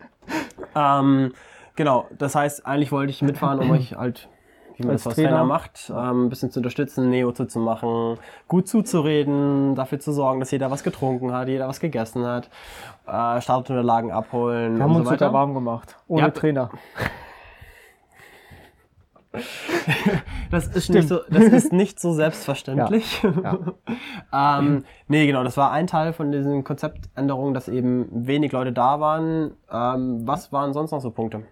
Ähm, 0.76 1.34
genau, 1.76 2.06
das 2.18 2.36
heißt, 2.36 2.66
eigentlich 2.68 2.92
wollte 2.92 3.10
ich 3.10 3.22
mitfahren, 3.24 3.60
um 3.60 3.72
euch 3.72 3.96
halt, 3.96 4.30
wie 4.80 4.84
man 4.88 4.94
das 4.96 5.06
als 5.06 5.16
Trainer, 5.16 5.30
Trainer. 5.30 5.44
macht, 5.44 5.92
ähm, 5.96 6.26
ein 6.26 6.30
bisschen 6.30 6.50
zu 6.52 6.60
unterstützen, 6.60 7.10
Neo 7.10 7.32
zu 7.32 7.60
machen, 7.60 8.18
gut 8.48 8.68
zuzureden, 8.68 9.76
dafür 9.76 10.00
zu 10.00 10.12
sorgen, 10.12 10.40
dass 10.40 10.52
jeder 10.52 10.72
was 10.72 10.84
getrunken 10.84 11.32
hat, 11.34 11.48
jeder 11.48 11.68
was 11.68 11.80
gegessen 11.80 12.26
hat, 12.26 12.50
äh, 13.08 13.40
Startunterlagen 13.42 14.12
abholen 14.12 14.78
Wir 14.78 14.84
haben 14.84 14.92
und 14.92 14.98
uns 14.98 15.06
so 15.08 15.12
weiter. 15.14 15.28
sogar 15.28 15.34
warm 15.42 15.54
gemacht. 15.54 15.96
Ohne 16.08 16.22
Ja. 16.24 16.30
Trainer. 16.32 16.70
Das 20.52 20.68
ist, 20.68 20.90
nicht 20.90 21.08
so, 21.08 21.20
das 21.30 21.44
ist 21.44 21.74
nicht 21.74 22.00
so 22.00 22.14
selbstverständlich. 22.14 23.22
Ja. 23.24 23.60
ähm, 24.60 24.84
nee, 25.08 25.28
genau, 25.28 25.44
das 25.44 25.58
war 25.58 25.72
ein 25.72 25.88
Teil 25.88 26.14
von 26.14 26.32
diesen 26.32 26.64
Konzeptänderungen, 26.64 27.54
dass 27.54 27.68
eben 27.68 28.08
wenig 28.12 28.52
Leute 28.52 28.72
da 28.72 29.00
waren. 29.00 29.52
Ähm, 29.72 30.28
was 30.28 30.52
waren 30.52 30.74
sonst 30.74 30.92
noch 30.92 31.02
so 31.02 31.12
Punkte? 31.12 31.44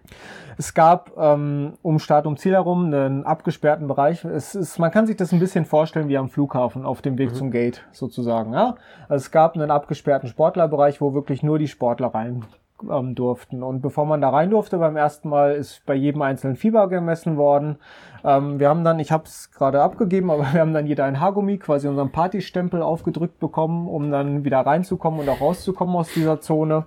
Es 0.57 0.73
gab 0.73 1.11
ähm, 1.17 1.73
um 1.83 1.99
Start 1.99 2.25
und 2.25 2.39
Ziel 2.39 2.53
herum 2.53 2.85
einen 2.85 3.23
abgesperrten 3.23 3.87
Bereich. 3.87 4.25
Es 4.25 4.55
ist, 4.55 4.79
man 4.79 4.89
kann 4.89 5.05
sich 5.05 5.15
das 5.15 5.31
ein 5.31 5.39
bisschen 5.39 5.65
vorstellen 5.65 6.09
wie 6.09 6.17
am 6.17 6.29
Flughafen 6.29 6.83
auf 6.83 7.03
dem 7.03 7.17
Weg 7.19 7.35
zum 7.35 7.51
Gate 7.51 7.85
sozusagen. 7.91 8.53
Ja? 8.53 8.75
Also 9.07 9.23
es 9.23 9.31
gab 9.31 9.55
einen 9.55 9.69
abgesperrten 9.69 10.27
Sportlerbereich, 10.27 10.99
wo 10.99 11.13
wirklich 11.13 11.43
nur 11.43 11.59
die 11.59 11.67
Sportler 11.67 12.07
rein 12.07 12.45
ähm, 12.89 13.15
durften. 13.15 13.63
Und 13.63 13.81
bevor 13.81 14.05
man 14.05 14.21
da 14.21 14.29
rein 14.29 14.49
durfte 14.49 14.77
beim 14.77 14.95
ersten 14.95 15.29
Mal, 15.29 15.53
ist 15.53 15.85
bei 15.85 15.95
jedem 15.95 16.21
einzelnen 16.21 16.55
Fieber 16.55 16.87
gemessen 16.87 17.37
worden. 17.37 17.77
Ähm, 18.23 18.59
wir 18.59 18.69
haben 18.69 18.83
dann, 18.83 18.99
ich 18.99 19.11
habe 19.11 19.23
es 19.25 19.51
gerade 19.51 19.81
abgegeben, 19.81 20.31
aber 20.31 20.53
wir 20.53 20.61
haben 20.61 20.73
dann 20.73 20.87
jeder 20.87 21.05
ein 21.05 21.19
Haargummi, 21.19 21.57
quasi 21.57 21.87
unseren 21.87 22.11
Partystempel 22.11 22.81
aufgedrückt 22.81 23.39
bekommen, 23.39 23.87
um 23.87 24.11
dann 24.11 24.43
wieder 24.43 24.59
reinzukommen 24.59 25.19
und 25.19 25.29
auch 25.29 25.41
rauszukommen 25.41 25.95
aus 25.95 26.13
dieser 26.13 26.41
Zone. 26.41 26.85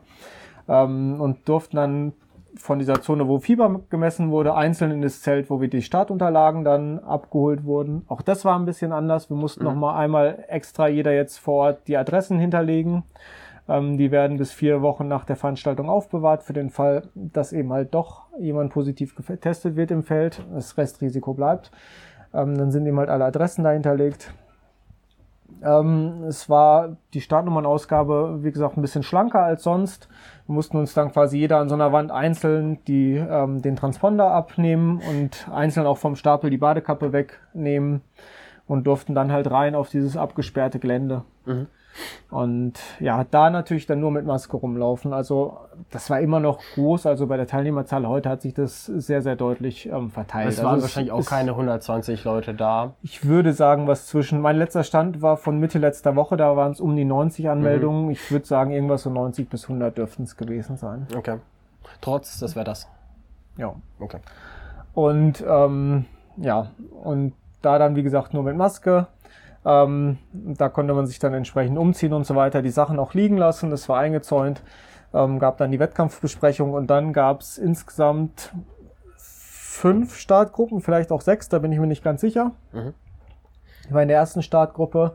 Ähm, 0.69 1.21
und 1.21 1.49
durften 1.49 1.77
dann 1.77 2.13
von 2.57 2.79
dieser 2.79 3.01
Zone, 3.01 3.29
wo 3.29 3.39
Fieber 3.39 3.81
gemessen 3.91 4.31
wurde, 4.31 4.55
einzeln 4.55 4.91
in 4.91 5.03
das 5.03 5.23
Zelt, 5.23 5.51
wo 5.51 5.61
wir 5.61 5.69
die 5.69 5.83
Startunterlagen 5.83 6.65
dann 6.65 6.99
abgeholt 6.99 7.65
wurden. 7.65 8.05
Auch 8.09 8.23
das 8.23 8.45
war 8.45 8.59
ein 8.59 8.67
bisschen 8.67 8.93
anders. 8.93 9.31
Wir 9.31 9.37
mussten 9.37 9.65
noch 9.65 9.75
mal 9.75 9.97
einmal 9.97 10.45
extra 10.49 10.89
jeder 10.89 11.13
jetzt 11.13 11.39
vor 11.39 11.55
Ort 11.67 11.89
die 11.89 11.97
Adressen 11.97 12.39
hinterlegen. 12.39 13.05
Ähm, 13.71 13.97
die 13.97 14.11
werden 14.11 14.37
bis 14.37 14.51
vier 14.51 14.83
Wochen 14.83 15.07
nach 15.07 15.25
der 15.25 15.37
Veranstaltung 15.37 15.89
aufbewahrt 15.89 16.43
für 16.43 16.53
den 16.53 16.71
Fall, 16.71 17.05
dass 17.15 17.53
eben 17.53 17.73
halt 17.73 17.95
doch 17.95 18.27
jemand 18.39 18.73
positiv 18.73 19.15
getestet 19.15 19.77
wird 19.77 19.93
im 19.93 20.03
Feld. 20.03 20.45
Das 20.53 20.77
Restrisiko 20.77 21.35
bleibt. 21.35 21.71
Ähm, 22.35 22.59
dann 22.59 22.73
sind 22.73 22.85
eben 22.87 22.99
halt 22.99 23.09
alle 23.09 23.25
Adressen 23.25 23.63
da 23.63 23.71
hinterlegt. 23.71 24.35
Ähm, 25.63 26.25
es 26.27 26.49
war 26.49 26.97
die 27.15 27.21
Startnummernausgabe, 27.21 28.39
wie 28.43 28.51
gesagt, 28.51 28.77
ein 28.77 28.83
bisschen 28.83 29.05
schlanker 29.05 29.43
als 29.43 29.63
sonst. 29.63 30.09
Wir 30.47 30.55
mussten 30.55 30.77
uns 30.77 30.93
dann 30.95 31.13
quasi 31.13 31.39
jeder 31.39 31.59
an 31.59 31.69
so 31.69 31.77
einer 31.77 31.93
Wand 31.93 32.11
einzeln 32.11 32.83
die, 32.87 33.15
ähm, 33.15 33.63
den 33.63 33.77
Transponder 33.77 34.33
abnehmen 34.33 35.01
und 35.09 35.49
einzeln 35.53 35.87
auch 35.87 35.99
vom 35.99 36.17
Stapel 36.17 36.51
die 36.51 36.59
Badekappe 36.59 37.13
wegnehmen 37.13 38.03
und 38.71 38.87
durften 38.87 39.17
dann 39.17 39.33
halt 39.33 39.51
rein 39.51 39.75
auf 39.75 39.89
dieses 39.91 40.17
abgesperrte 40.17 40.79
Gelände. 40.79 41.25
Und 42.31 42.75
ja, 43.01 43.25
da 43.29 43.51
natürlich 43.51 43.87
dann 43.87 43.99
nur 43.99 44.13
mit 44.13 44.25
Maske 44.25 44.57
rumlaufen. 44.57 45.13
Also 45.13 45.59
das 45.91 46.09
war 46.09 46.21
immer 46.21 46.39
noch 46.39 46.61
groß. 46.75 47.07
Also 47.07 47.27
bei 47.27 47.37
der 47.37 47.49
Teilnehmerzahl 47.49 48.07
heute 48.07 48.29
hat 48.29 48.43
sich 48.43 48.55
das 48.55 48.87
sehr, 48.87 49.23
sehr 49.23 49.35
deutlich 49.35 49.87
ähm, 49.87 50.11
verteilt. 50.11 50.51
Es 50.51 50.59
also 50.61 50.69
waren 50.71 50.83
wahrscheinlich 50.83 51.11
auch 51.11 51.19
ist- 51.19 51.29
keine 51.29 51.51
120 51.51 52.23
Leute 52.23 52.55
da. 52.55 52.95
ich 53.03 53.27
würde 53.27 53.53
sagen, 53.53 53.89
was 53.89 54.07
zwischen, 54.07 54.41
mein 54.41 54.57
letzter 54.57 54.85
Stand 54.85 55.21
war 55.21 55.37
von 55.37 55.59
Mitte 55.59 55.81
letzter 55.81 56.15
Woche, 56.15 56.37
da 56.37 56.57
waren 56.57 56.71
es 56.71 56.81
um 56.81 56.95
die 56.95 57.05
90 57.05 57.51
Anmeldungen. 57.51 58.05
Mhm. 58.05 58.11
Ich 58.13 58.31
würde 58.31 58.47
sagen, 58.47 58.71
irgendwas 58.71 59.03
so 59.03 59.11
90 59.11 59.51
bis 59.51 59.65
100 59.65 59.99
dürften 59.99 60.23
es 60.23 60.37
gewesen 60.37 60.77
sein. 60.77 61.09
Okay. 61.17 61.39
Trotz 62.01 62.39
des 62.39 62.55
Wetters. 62.55 62.89
Ja. 63.57 63.75
Okay. 63.99 64.21
Und 64.95 65.45
ähm, 65.45 66.05
ja, 66.37 66.69
und 67.03 67.33
da 67.63 67.79
dann, 67.79 67.97
wie 67.97 68.03
gesagt, 68.03 68.35
nur 68.35 68.43
mit 68.43 68.57
Maske. 68.57 69.07
Ähm, 69.65 70.19
da 70.33 70.69
konnte 70.69 70.95
man 70.95 71.07
sich 71.07 71.19
dann 71.19 71.35
entsprechend 71.35 71.77
umziehen 71.79 72.13
und 72.13 72.25
so 72.25 72.35
weiter, 72.35 72.63
die 72.63 72.71
Sachen 72.71 72.99
auch 72.99 73.13
liegen 73.13 73.37
lassen, 73.37 73.71
das 73.71 73.89
war 73.89 73.99
eingezäunt. 73.99 74.63
Ähm, 75.13 75.39
gab 75.39 75.59
dann 75.59 75.71
die 75.71 75.79
Wettkampfbesprechung 75.79 76.73
und 76.73 76.87
dann 76.89 77.13
gab 77.13 77.41
es 77.41 77.59
insgesamt 77.59 78.53
fünf 79.17 80.17
Startgruppen, 80.17 80.81
vielleicht 80.81 81.11
auch 81.11 81.21
sechs, 81.21 81.49
da 81.49 81.59
bin 81.59 81.73
ich 81.73 81.79
mir 81.79 81.87
nicht 81.87 82.05
ganz 82.05 82.21
sicher. 82.21 82.53
Mhm. 82.73 82.95
Ich 83.87 83.93
war 83.93 84.03
in 84.03 84.09
der 84.09 84.19
ersten 84.19 84.43
Startgruppe. 84.43 85.15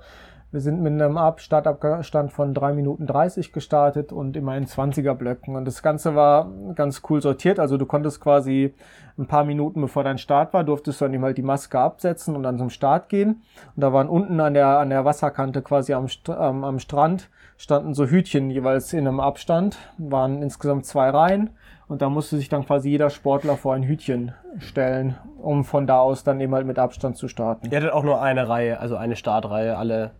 Wir 0.55 0.61
sind 0.61 0.81
mit 0.81 0.93
einem 0.93 1.17
Ab 1.17 1.41
Startabstand 1.41 2.31
von 2.31 2.53
3 2.53 2.71
Minuten 2.71 3.05
30 3.07 3.51
gestartet 3.51 4.13
und 4.13 4.37
immer 4.37 4.55
in 4.55 4.67
20er 4.67 5.13
Blöcken. 5.13 5.57
Und 5.57 5.65
das 5.65 5.83
Ganze 5.83 6.15
war 6.15 6.49
ganz 6.75 7.01
cool 7.09 7.21
sortiert. 7.21 7.59
Also 7.59 7.75
du 7.75 7.85
konntest 7.85 8.21
quasi 8.21 8.73
ein 9.17 9.27
paar 9.27 9.43
Minuten 9.43 9.81
bevor 9.81 10.05
dein 10.05 10.17
Start 10.17 10.53
war, 10.53 10.63
durftest 10.63 11.01
du 11.01 11.05
dann 11.05 11.13
eben 11.13 11.25
halt 11.25 11.37
die 11.37 11.41
Maske 11.41 11.77
absetzen 11.77 12.37
und 12.37 12.43
dann 12.43 12.57
zum 12.57 12.69
Start 12.69 13.09
gehen. 13.09 13.41
Und 13.75 13.81
da 13.81 13.91
waren 13.91 14.07
unten 14.07 14.39
an 14.39 14.53
der, 14.53 14.79
an 14.79 14.91
der 14.91 15.03
Wasserkante 15.03 15.61
quasi 15.61 15.93
am, 15.93 16.07
ähm, 16.29 16.63
am 16.63 16.79
Strand 16.79 17.29
standen 17.57 17.93
so 17.93 18.05
Hütchen 18.05 18.49
jeweils 18.49 18.93
in 18.93 19.09
einem 19.09 19.19
Abstand, 19.19 19.77
waren 19.97 20.41
insgesamt 20.41 20.85
zwei 20.85 21.09
Reihen. 21.09 21.49
Und 21.89 22.01
da 22.01 22.07
musste 22.07 22.37
sich 22.37 22.47
dann 22.47 22.65
quasi 22.65 22.91
jeder 22.91 23.09
Sportler 23.09 23.57
vor 23.57 23.73
ein 23.73 23.83
Hütchen 23.83 24.31
stellen, 24.59 25.17
um 25.37 25.65
von 25.65 25.85
da 25.85 25.99
aus 25.99 26.23
dann 26.23 26.39
eben 26.39 26.55
halt 26.55 26.65
mit 26.65 26.79
Abstand 26.79 27.17
zu 27.17 27.27
starten. 27.27 27.69
Ihr 27.69 27.77
hattet 27.77 27.91
auch 27.91 28.03
nur 28.03 28.21
eine 28.21 28.47
Reihe, 28.47 28.79
also 28.79 28.95
eine 28.95 29.17
Startreihe, 29.17 29.77
alle 29.77 30.11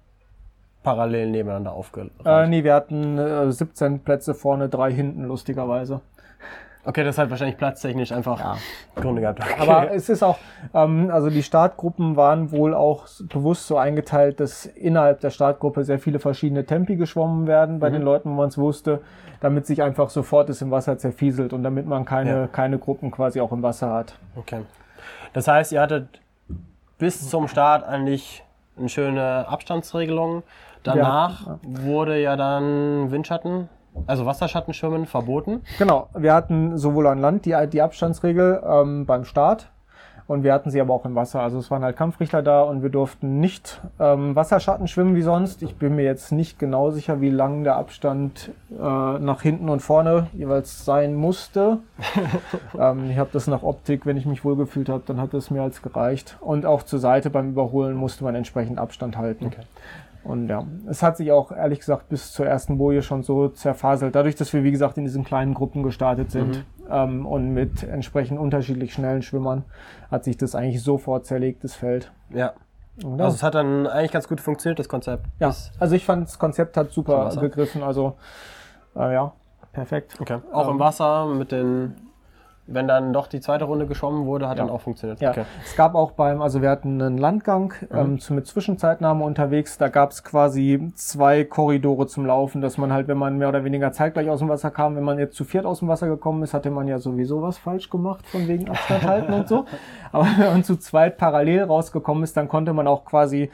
parallel 0.86 1.32
nebeneinander 1.32 1.74
aufgereiht? 1.74 2.12
Äh, 2.24 2.48
nee, 2.48 2.63
wir 2.63 2.74
hatten 2.74 3.18
äh, 3.18 3.51
17 3.51 4.00
Plätze 4.00 4.34
vorne, 4.34 4.70
drei 4.70 4.92
hinten, 4.94 5.25
lustigerweise. 5.25 6.00
Okay, 6.88 7.04
das 7.04 7.18
hat 7.18 7.32
wahrscheinlich 7.32 7.58
platztechnisch 7.58 8.12
einfach 8.12 8.39
Ja. 8.39 8.58
Gründe 8.94 9.20
gehabt. 9.22 9.39
Okay. 9.42 9.54
Aber 9.58 9.92
es 9.92 10.08
ist 10.08 10.22
auch, 10.22 10.38
ähm, 10.75 11.10
also 11.12 11.32
die 11.32 11.42
Startgruppen 11.42 12.15
waren 12.15 12.51
wohl 12.51 12.75
auch 12.75 13.08
bewusst 13.24 13.65
so 13.65 13.77
eingeteilt, 13.77 14.39
dass 14.39 14.68
innerhalb 14.68 15.20
der 15.22 15.32
Startgruppe 15.32 15.84
sehr 15.84 15.98
viele 15.98 16.20
verschiedene 16.20 16.63
Tempi 16.63 16.96
geschwommen 16.96 17.48
werden 17.48 17.80
bei 17.80 17.89
den 17.89 18.04
Leuten, 18.04 18.30
wo 18.30 18.34
man 18.36 18.50
es 18.50 18.58
wusste, 18.60 19.01
damit 19.42 19.65
sich 19.65 19.82
einfach 19.82 20.12
sofort 20.12 20.48
es 20.51 20.62
im 20.62 20.70
Wasser 20.70 20.96
zerfieselt 21.00 21.54
und 21.54 21.63
damit 21.63 21.88
man 21.88 22.06
keine, 22.06 22.30
Ja. 22.42 22.48
keine 22.48 22.77
Gruppen 22.77 23.10
quasi 23.10 23.42
auch 23.42 23.51
im 23.51 23.63
Wasser 23.63 23.92
hat. 23.92 24.20
okay. 24.36 24.62
Das 25.34 25.48
heißt, 25.48 25.72
ihr 25.74 25.82
hattet 25.82 26.22
bis 27.00 27.30
zum 27.30 27.48
Start 27.48 27.84
eigentlich 27.84 28.44
eine 28.77 28.89
schöne 28.89 29.48
Abstandsregelung. 29.48 30.44
Danach 30.84 31.58
wurde 31.63 32.22
ja 32.22 32.36
dann 32.36 33.12
Windschatten, 33.12 33.70
also 34.08 34.25
Wasserschattenschwimmen 34.25 35.05
verboten. 35.05 35.63
Genau, 35.79 36.10
wir 36.15 36.34
hatten 36.34 36.77
sowohl 36.77 37.08
an 37.08 37.20
Land 37.20 37.46
die, 37.46 37.55
die 37.72 37.82
Abstandsregel 37.82 38.62
ähm, 38.65 39.05
beim 39.05 39.25
Start 39.25 39.70
und 40.27 40.44
wir 40.44 40.53
hatten 40.53 40.72
sie 40.72 40.82
aber 40.82 40.94
auch 40.94 41.05
im 41.05 41.13
Wasser. 41.13 41.41
Also 41.41 41.60
es 41.60 41.70
waren 41.70 41.84
halt 41.84 41.98
Kampfrichter 41.98 42.41
da 42.41 42.63
und 42.63 42.82
wir 42.82 42.89
durften 42.89 43.39
nicht 43.39 43.82
ähm, 44.00 44.36
Wasserschatten 44.36 44.88
schwimmen 44.88 45.15
wie 45.15 45.22
sonst. 45.22 45.62
Ich 45.62 45.75
bin 45.75 45.96
mir 45.96 46.03
jetzt 46.03 46.32
nicht 46.32 46.58
genau 46.58 46.89
sicher, 46.89 47.22
wie 47.22 47.29
lang 47.29 47.63
der 47.63 47.75
Abstand 47.75 48.51
äh, 48.72 48.74
nach 48.74 49.44
hinten 49.44 49.70
und 49.70 49.82
vorne 49.82 50.27
jeweils 50.34 50.84
sein 50.84 51.13
musste. 51.13 51.77
ähm, 52.79 53.12
ich 53.12 53.20
habe 53.20 53.29
das 53.34 53.46
nach 53.46 53.62
Optik, 53.62 54.08
wenn 54.08 54.17
ich 54.17 54.25
mich 54.25 54.44
wohlgefühlt 54.44 54.89
habe, 54.89 55.03
dann 55.05 55.22
hat 55.22 55.34
es 55.36 55.51
mir 55.51 55.62
als 55.62 55.84
gereicht. 55.84 56.38
Und 56.41 56.65
auch 56.65 56.82
zur 56.82 57.00
Seite 57.00 57.29
beim 57.29 57.50
Überholen 57.50 57.96
musste 57.96 58.24
man 58.24 58.34
entsprechend 58.34 58.79
Abstand 58.79 59.17
halten. 59.17 59.51
Und 60.24 60.48
ja, 60.48 60.65
es 60.89 61.03
hat 61.03 61.17
sich 61.17 61.32
auch 61.32 61.51
ehrlich 61.51 61.79
gesagt 61.79 62.10
bis 62.10 62.32
zur 62.32 62.48
ersten 62.48 62.79
Boje 62.79 63.03
schon 63.03 63.22
so 63.22 63.50
zerfaselt. 63.50 64.15
Dadurch, 64.15 64.36
dass 64.36 64.51
wir, 64.53 64.63
wie 64.63 64.72
gesagt, 64.72 64.98
in 64.98 65.03
diesen 65.03 65.24
kleinen 65.24 65.53
Gruppen 65.53 65.84
gestartet 65.84 66.32
sind 66.32 66.65
ähm, 66.89 67.25
und 67.25 67.50
mit 67.54 67.84
entsprechend 67.84 68.39
unterschiedlich 68.39 68.94
schnellen 68.94 69.22
Schwimmern, 69.22 69.63
hat 70.12 70.24
sich 70.24 70.38
das 70.38 70.56
eigentlich 70.56 70.82
sofort 70.84 71.25
zerlegt, 71.25 71.63
das 71.63 71.75
Feld. 71.75 72.12
Ja. 72.30 72.54
Ja, 73.04 73.25
Also 73.25 73.36
es 73.36 73.44
hat 73.44 73.56
dann 73.56 73.88
eigentlich 73.88 74.12
ganz 74.13 74.27
gut 74.27 74.39
funktioniert, 74.39 74.80
das 74.80 74.88
Konzept. 74.88 75.25
ja, 75.39 75.54
also 75.80 75.96
ich 75.96 76.06
fand, 76.06 76.27
das 76.27 76.39
Konzept 76.39 76.77
hat 76.77 76.92
super 76.92 77.30
gegriffen. 77.42 77.84
Also 77.84 78.15
äh, 78.96 79.13
ja, 79.13 79.34
perfekt. 79.74 80.15
Okay. 80.20 80.39
Auch 80.54 80.68
im 80.70 80.75
Ähm, 80.75 80.80
Wasser 80.80 81.25
mit 81.25 81.51
den, 81.51 81.96
wenn 82.68 82.88
dann 82.88 83.14
doch 83.14 83.28
die 83.28 83.40
zweite 83.42 83.66
Runde 83.66 83.86
geschwommen 83.86 84.26
wurde, 84.26 84.48
hat 84.50 84.58
Ja. 84.58 84.64
dann 84.66 84.74
auch 84.74 84.82
funktioniert. 84.82 85.22
Ja, 85.22 85.30
Okay. 85.32 85.42
Mhm. 85.42 85.62
es 85.64 85.76
gab 85.76 85.94
auch 85.96 86.12
beim, 86.12 86.42
also 86.42 86.62
wir 86.62 86.70
hatten 86.70 87.02
einen 87.02 87.18
Landgang 87.18 87.74
ähm, 87.94 88.20
zu, 88.20 88.34
mit 88.34 88.48
Zwischenzeitnahme 88.48 89.24
unterwegs. 89.24 89.78
Da 89.78 89.88
gab 89.90 90.12
es 90.12 90.24
quasi 90.24 90.92
zwei 90.96 91.44
Korridore 91.44 92.08
zum 92.08 92.26
Laufen, 92.26 92.62
dass 92.62 92.78
man 92.80 92.92
halt, 92.92 93.08
wenn 93.08 93.18
man 93.20 93.38
mehr 93.38 93.50
oder 93.50 93.64
weniger 93.64 93.92
zeitgleich 93.92 94.30
aus 94.30 94.40
dem 94.40 94.50
Wasser 94.50 94.72
kam, 94.72 94.96
wenn 94.96 95.04
man 95.04 95.20
jetzt 95.20 95.36
zu 95.36 95.44
viert 95.44 95.66
aus 95.66 95.80
dem 95.80 95.88
Wasser 95.88 96.08
gekommen 96.08 96.42
ist, 96.44 96.54
hatte 96.56 96.72
man 96.72 96.88
ja 96.88 96.98
sowieso 96.98 97.42
was 97.42 97.58
falsch 97.58 97.90
gemacht, 97.90 98.26
von 98.26 98.48
wegen 98.48 98.68
Abstand 98.70 99.04
halten 99.08 99.34
und 99.34 99.48
so. 99.48 99.66
Aber 100.12 100.26
wenn 100.38 100.48
man 100.54 100.64
zu 100.64 100.78
zweit 100.78 101.18
parallel 101.18 101.64
rausgekommen 101.66 102.24
ist, 102.24 102.36
dann 102.36 102.48
konnte 102.48 102.74
man 102.74 102.88
auch 102.88 103.06
quasi, 103.06 103.52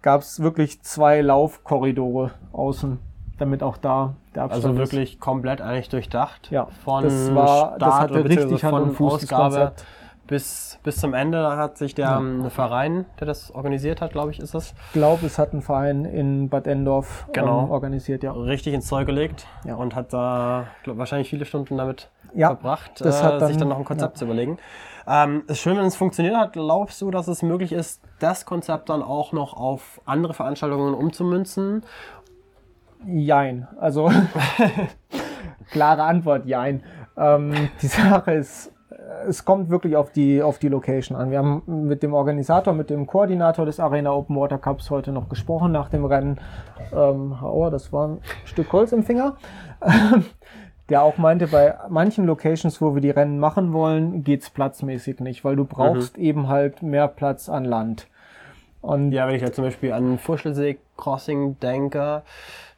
gab 0.00 0.22
es 0.22 0.40
wirklich 0.40 0.82
zwei 0.82 1.20
Laufkorridore 1.20 2.30
außen, 2.52 2.98
damit 3.38 3.62
auch 3.62 3.76
da 3.76 4.14
der 4.34 4.44
Abstand 4.44 4.64
Also 4.66 4.82
ist. 4.82 4.90
wirklich 4.92 5.20
komplett 5.20 5.60
eigentlich 5.60 5.88
durchdacht. 5.88 6.50
Ja, 6.50 6.66
von 6.84 7.04
das 7.04 7.34
war- 7.34 7.76
das 7.78 7.88
Start 7.88 8.00
hatte 8.02 8.12
oder 8.14 8.22
beziehungsweise 8.22 8.54
richtig 8.54 8.64
Hand 8.64 8.74
und 8.74 8.86
von 8.86 8.94
Fuß, 9.10 9.20
das 9.20 9.32
Ausgabe 9.32 9.72
bis, 10.26 10.78
bis 10.82 10.96
zum 10.96 11.12
Ende. 11.14 11.38
Da 11.42 11.56
hat 11.56 11.76
sich 11.76 11.94
der 11.94 12.16
ähm, 12.16 12.48
Verein, 12.50 13.04
der 13.20 13.26
das 13.26 13.50
organisiert 13.54 14.00
hat, 14.00 14.12
glaube 14.12 14.30
ich, 14.30 14.40
ist 14.40 14.54
es, 14.54 14.72
Ich 14.86 14.92
glaube, 14.92 15.26
es 15.26 15.38
hat 15.38 15.52
ein 15.52 15.60
Verein 15.62 16.04
in 16.04 16.48
Bad 16.48 16.66
Endorf 16.66 17.26
Genau. 17.32 17.64
ähm, 17.64 17.70
organisiert, 17.70 18.22
ja. 18.22 18.32
richtig 18.32 18.72
ins 18.74 18.86
Zeug 18.86 19.06
gelegt 19.06 19.46
Ja. 19.64 19.74
und 19.74 19.94
hat 19.94 20.12
da 20.12 20.66
glaub, 20.82 20.96
wahrscheinlich 20.98 21.28
viele 21.28 21.44
Stunden 21.44 21.76
damit 21.76 22.08
Ja, 22.34 22.48
verbracht, 22.48 23.00
das 23.00 23.20
äh, 23.20 23.24
hat 23.24 23.40
dann- 23.42 23.48
sich 23.48 23.56
dann 23.58 23.68
noch 23.68 23.78
ein 23.78 23.84
Konzept 23.84 24.16
zu 24.18 24.24
überlegen. 24.24 24.58
Ähm, 25.06 25.42
es 25.46 25.58
ist 25.58 25.60
schön, 25.60 25.76
wenn 25.76 25.84
es 25.84 25.96
funktioniert 25.96 26.34
hat. 26.34 26.54
Glaubst 26.54 27.02
du, 27.02 27.10
dass 27.10 27.28
es 27.28 27.42
möglich 27.42 27.72
ist, 27.72 28.00
das 28.20 28.46
Konzept 28.46 28.88
dann 28.88 29.02
auch 29.02 29.32
noch 29.32 29.52
auf 29.54 30.00
andere 30.06 30.32
Veranstaltungen 30.32 30.94
umzumünzen? 30.94 31.84
Jein. 33.06 33.68
Also 33.78 34.10
klare 35.70 36.02
Antwort, 36.02 36.46
jein. 36.46 36.82
Ähm, 37.16 37.52
die 37.80 37.86
Sache 37.86 38.32
ist, 38.32 38.72
äh, 38.90 39.28
es 39.28 39.44
kommt 39.44 39.70
wirklich 39.70 39.96
auf 39.96 40.10
die, 40.10 40.42
auf 40.42 40.58
die 40.58 40.68
Location 40.68 41.16
an. 41.16 41.30
Wir 41.30 41.38
haben 41.38 41.62
mit 41.66 42.02
dem 42.02 42.14
Organisator, 42.14 42.74
mit 42.74 42.90
dem 42.90 43.06
Koordinator 43.06 43.66
des 43.66 43.80
Arena 43.80 44.12
Open 44.12 44.36
Water 44.36 44.58
Cups 44.58 44.90
heute 44.90 45.12
noch 45.12 45.28
gesprochen 45.28 45.72
nach 45.72 45.88
dem 45.88 46.04
Rennen. 46.04 46.40
Ähm, 46.92 47.36
oh, 47.42 47.68
das 47.70 47.92
war 47.92 48.08
ein 48.08 48.18
Stück 48.44 48.72
Holz 48.72 48.92
im 48.92 49.02
Finger. 49.02 49.36
Der 50.90 51.02
auch 51.02 51.16
meinte, 51.16 51.46
bei 51.46 51.74
manchen 51.88 52.26
Locations, 52.26 52.78
wo 52.82 52.94
wir 52.94 53.00
die 53.00 53.10
Rennen 53.10 53.38
machen 53.38 53.72
wollen, 53.72 54.22
geht's 54.22 54.50
platzmäßig 54.50 55.20
nicht, 55.20 55.42
weil 55.42 55.56
du 55.56 55.64
brauchst 55.64 56.18
eben 56.18 56.48
halt 56.48 56.82
mehr 56.82 57.08
Platz 57.08 57.48
an 57.48 57.64
Land. 57.64 58.06
Und 58.82 59.12
Ja, 59.12 59.26
wenn 59.26 59.34
ich 59.34 59.42
da 59.42 59.50
zum 59.50 59.64
Beispiel 59.64 59.94
an 59.94 60.18
Fuschelsee 60.18 60.76
Crossing 60.98 61.58
denke, 61.60 62.22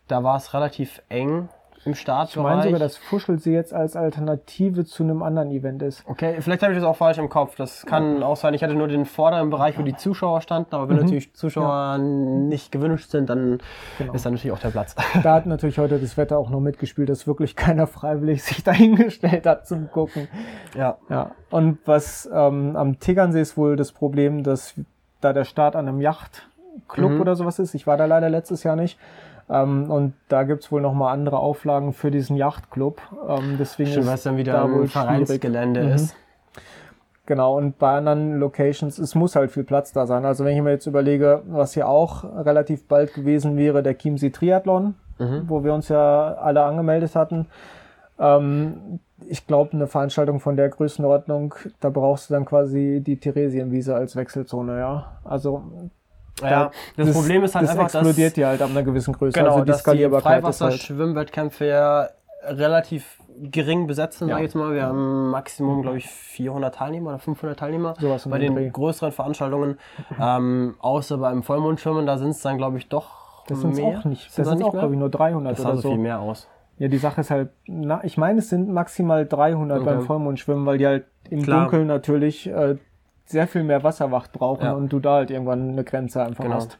da 0.09 0.23
war 0.23 0.37
es 0.37 0.53
relativ 0.55 1.03
eng 1.09 1.49
im 1.85 1.93
ich 1.93 2.01
Startbereich. 2.01 2.43
meine 2.57 2.63
sogar, 2.65 2.79
dass 2.81 2.97
Fuschelsee 2.97 3.53
jetzt 3.55 3.73
als 3.73 3.95
Alternative 3.95 4.85
zu 4.85 5.05
einem 5.05 5.23
anderen 5.23 5.53
Event 5.53 5.83
ist. 5.83 6.03
Okay, 6.09 6.35
vielleicht 6.41 6.65
habe 6.65 6.73
ich 6.73 6.79
das 6.81 6.85
auch 6.85 6.97
falsch 6.97 7.19
im 7.19 7.29
Kopf. 7.29 7.55
Das 7.55 7.87
kann 7.87 8.25
auch 8.25 8.35
sein. 8.35 8.55
Ich 8.55 8.65
hatte 8.65 8.75
nur 8.75 8.89
den 8.89 9.05
vorderen 9.05 9.51
Bereich, 9.51 9.79
wo 9.79 9.83
die 9.85 9.95
Zuschauer 9.95 10.41
standen, 10.41 10.75
aber 10.75 10.89
wenn 10.89 10.97
natürlich 10.97 11.33
Zuschauer 11.35 11.99
nicht 11.99 12.73
gewünscht 12.73 13.11
sind, 13.11 13.31
dann 13.31 13.59
Genau. 13.99 14.15
ist 14.15 14.27
da 14.27 14.31
natürlich 14.31 14.51
auch 14.51 14.59
der 14.59 14.71
Platz. 14.71 14.97
Da 15.23 15.35
hat 15.35 15.47
natürlich 15.47 15.79
heute 15.79 16.01
das 16.01 16.17
Wetter 16.17 16.39
auch 16.39 16.51
noch 16.51 16.59
mitgespielt, 16.59 17.09
dass 17.09 17.29
wirklich 17.29 17.55
keiner 17.55 17.87
freiwillig 17.87 18.43
sich 18.43 18.65
dahingestellt 18.65 19.47
hat 19.47 19.69
zum 19.69 19.89
Gucken. 19.93 20.27
ja. 20.77 20.99
Ja. 21.09 21.31
Und 21.51 21.79
was 21.87 22.29
ähm, 22.33 22.75
am 22.75 22.99
Tegernsee 22.99 23.41
ist 23.43 23.57
wohl 23.57 23.77
das 23.77 23.93
Problem, 23.93 24.43
dass 24.43 24.75
da 25.21 25.33
der 25.33 25.45
Start 25.45 25.77
an 25.77 25.87
einem 25.87 26.01
Yachtclub 26.01 27.13
Mhm. 27.13 27.21
oder 27.21 27.37
sowas 27.37 27.61
ist. 27.61 27.75
Ich 27.75 27.87
war 27.87 27.97
da 27.97 28.07
leider 28.07 28.29
letztes 28.29 28.65
Jahr 28.65 28.75
nicht. 28.75 28.99
Ähm, 29.49 29.91
und 29.91 30.15
da 30.29 30.43
gibt's 30.43 30.73
wohl 30.73 30.81
nochmal 30.81 31.13
andere 31.15 31.39
Auflagen 31.39 31.93
für 31.93 32.11
diesen 32.11 32.37
Yachtclub. 32.37 33.01
Ähm, 33.29 33.57
deswegen 33.59 33.91
Schön, 33.91 34.03
ist 34.03 34.09
was 34.09 34.23
dann 34.25 34.37
wieder 34.37 34.55
da 34.55 34.65
ein 34.65 34.71
wohl 34.73 34.89
schwierig. 34.89 34.93
Vereinsgelände 34.93 35.83
Mhm. 35.85 35.89
ist. 35.93 36.17
Genau, 37.27 37.57
und 37.57 37.79
bei 37.79 37.97
anderen 37.97 38.39
Locations, 38.39 38.99
es 38.99 39.15
muss 39.17 39.35
halt 39.35 39.51
viel 39.51 39.65
Platz 39.65 39.93
da 39.93 40.07
sein. 40.07 40.25
Also 40.25 40.45
wenn 40.45 40.57
ich 40.57 40.63
mir 40.63 40.71
jetzt 40.71 40.87
überlege, 40.87 41.43
was 41.49 41.75
hier 41.75 41.89
auch 41.89 42.23
relativ 42.25 42.87
bald 42.87 43.15
gewesen 43.15 43.57
wäre, 43.57 43.83
der 43.83 43.99
Chiemsee 43.99 44.31
Triathlon, 44.31 44.95
Mhm. 45.19 45.43
wo 45.49 45.65
wir 45.65 45.75
uns 45.75 45.89
ja 45.89 46.35
alle 46.35 46.63
angemeldet 46.63 47.17
hatten. 47.17 47.47
Ähm, 48.19 49.01
ich 49.29 49.47
glaube, 49.47 49.73
eine 49.73 49.87
Veranstaltung 49.89 50.41
von 50.41 50.57
der 50.57 50.69
Größenordnung, 50.69 51.55
da 51.81 51.91
brauchst 51.91 52.31
du 52.31 52.35
dann 52.35 52.45
quasi 52.45 53.03
die 53.05 53.17
Theresienwiese 53.19 53.95
als 53.95 54.15
Wechselzone, 54.15 54.79
ja. 54.79 55.07
Also 55.25 55.63
Ja, 56.43 56.71
das, 56.97 57.13
Problem 57.13 57.45
ist 57.45 57.55
halt 57.55 57.65
das 57.65 57.71
einfach, 57.71 57.85
explodiert 57.85 58.33
dass, 58.33 58.37
ja 58.39 58.49
halt 58.49 58.63
ab 58.63 58.71
einer 58.71 58.83
gewissen 58.83 59.15
Größe. 59.15 59.39
genau, 59.39 59.53
also 59.53 59.65
die 59.65 59.69
dass 59.69 59.79
die 59.79 59.83
Skalierbarkeit 59.83 60.45
halt, 60.45 60.55
Freiwasserschwimmwettkämpfe 60.55 61.67
ja 61.67 62.09
relativ 62.45 63.19
gering 63.51 63.87
besetzt 63.87 64.19
sind, 64.19 64.29
Ja. 64.29 64.35
sag 64.37 64.41
ich 64.41 64.47
jetzt 64.47 64.55
mal. 64.55 64.73
Wir 64.75 64.85
haben 64.85 65.31
Maximum, 65.31 65.83
glaube 65.83 65.99
ich, 65.99 66.07
400 66.07 66.75
Teilnehmer 66.75 67.11
oder 67.11 67.19
500 67.19 67.59
Teilnehmer 67.59 67.95
um 68.01 68.31
bei 68.31 68.39
den 68.39 68.55
Dreh. 68.55 68.71
größeren 68.71 69.13
Veranstaltungen. 69.13 69.79
ähm, 70.21 70.75
außer 70.79 71.19
beim 71.19 71.43
Vollmondschwimmen, 71.43 72.07
da 72.07 72.17
sind 72.19 72.31
es 72.31 72.41
dann, 72.43 72.57
glaube 72.57 72.79
ich, 72.79 72.89
doch 72.89 73.45
das 73.47 73.61
sind 73.61 73.75
mehr. 73.77 73.85
auch 73.99 74.05
nicht. 74.05 74.23
Sind's 74.33 74.37
Das 74.37 74.49
sind 74.49 74.63
auch, 74.65 74.73
glaube 74.73 74.95
ich, 74.95 74.99
nur 74.99 75.11
300 75.11 75.53
Das 75.53 75.63
sah 75.63 75.69
oder 75.69 75.77
so 75.77 75.83
so. 75.83 75.89
viel 75.91 75.99
mehr 75.99 76.21
aus. 76.21 76.49
Ja, 76.79 76.89
die 76.89 76.99
Sache 76.99 77.21
ist 77.23 77.31
halt, 77.31 77.51
na, 77.67 78.03
ich 78.05 78.19
meine, 78.19 78.39
es 78.41 78.51
sind 78.51 78.69
maximal 78.71 79.25
300 79.27 79.79
Okay. 79.81 79.87
beim 79.87 80.01
Vollmondschwimmen, 80.03 80.67
weil 80.67 80.79
die 80.79 80.87
halt 80.87 81.05
im 81.31 81.43
Klar. 81.43 81.63
Dunkeln 81.63 81.87
natürlich 81.87 82.47
äh, 82.49 82.77
sehr 83.27 83.47
viel 83.47 83.63
mehr 83.65 83.83
Wasserwacht 83.83 84.33
brauchen 84.33 84.65
Ja. 84.65 84.73
und 84.73 84.89
du 84.93 85.01
da 85.01 85.15
halt 85.15 85.31
irgendwann 85.31 85.71
eine 85.71 85.85
Grenze 85.85 86.23
einfach 86.23 86.45
Genau. 86.45 86.57
hast. 86.57 86.79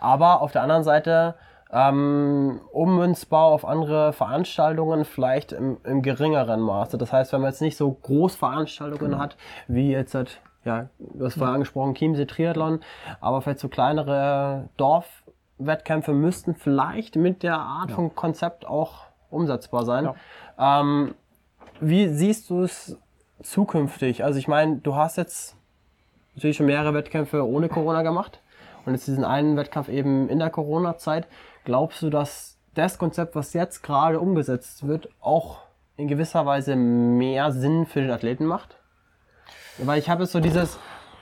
Aber 0.00 0.40
auf 0.42 0.52
der 0.52 0.62
anderen 0.62 0.84
Seite 0.84 1.34
ähm, 1.70 2.60
ummünzbar 2.72 3.44
auf 3.46 3.66
andere 3.66 4.12
Veranstaltungen 4.14 5.04
vielleicht 5.04 5.52
im, 5.52 5.76
im 5.84 6.00
geringeren 6.00 6.60
Maße. 6.60 6.96
Das 6.96 7.12
heißt, 7.12 7.32
wenn 7.34 7.42
man 7.42 7.50
jetzt 7.50 7.60
nicht 7.60 7.76
so 7.76 7.90
Großveranstaltungen 7.92 9.18
hat, 9.18 9.36
wie 9.66 9.90
jetzt, 9.92 10.16
ja, 10.64 10.88
du 10.98 11.24
hast 11.26 11.36
vorher 11.36 11.52
angesprochen, 11.54 11.94
Chiemsee 11.94 12.24
Triathlon, 12.26 12.80
aber 13.20 13.42
vielleicht 13.42 13.60
so 13.60 13.68
kleinere 13.68 14.68
Dorf 14.78 15.24
Wettkämpfe 15.58 16.12
müssten 16.12 16.54
vielleicht 16.54 17.16
mit 17.16 17.42
der 17.42 17.58
Art 17.58 17.90
von 17.90 18.14
Konzept 18.14 18.66
auch 18.66 19.06
umsetzbar 19.28 19.84
sein. 19.84 20.08
Ähm, 20.58 21.14
wie 21.80 22.08
siehst 22.08 22.48
du 22.48 22.62
es 22.62 22.96
zukünftig? 23.42 24.24
Also 24.24 24.38
ich 24.38 24.48
meine, 24.48 24.76
du 24.76 24.94
hast 24.94 25.16
jetzt 25.16 25.57
natürlich 26.38 26.56
schon 26.56 26.66
mehrere 26.66 26.94
Wettkämpfe 26.94 27.46
ohne 27.46 27.68
Corona 27.68 28.02
gemacht 28.02 28.40
und 28.86 28.92
jetzt 28.94 29.06
diesen 29.06 29.24
einen 29.24 29.56
Wettkampf 29.56 29.88
eben 29.88 30.28
in 30.28 30.38
der 30.38 30.50
Corona-Zeit. 30.50 31.26
Glaubst 31.64 32.00
du, 32.02 32.10
dass 32.10 32.56
das 32.74 32.98
Konzept, 32.98 33.34
was 33.34 33.52
jetzt 33.52 33.82
gerade 33.82 34.20
umgesetzt 34.20 34.86
wird, 34.86 35.08
auch 35.20 35.58
in 35.96 36.06
gewisser 36.08 36.46
Weise 36.46 36.76
mehr 36.76 37.50
Sinn 37.52 37.86
für 37.86 38.00
den 38.00 38.10
Athleten 38.10 38.46
macht? 38.46 38.76
Weil 39.78 39.98
ich 39.98 40.08
habe 40.08 40.22
jetzt 40.22 40.32
so 40.32 40.40
dieses, 40.40 40.78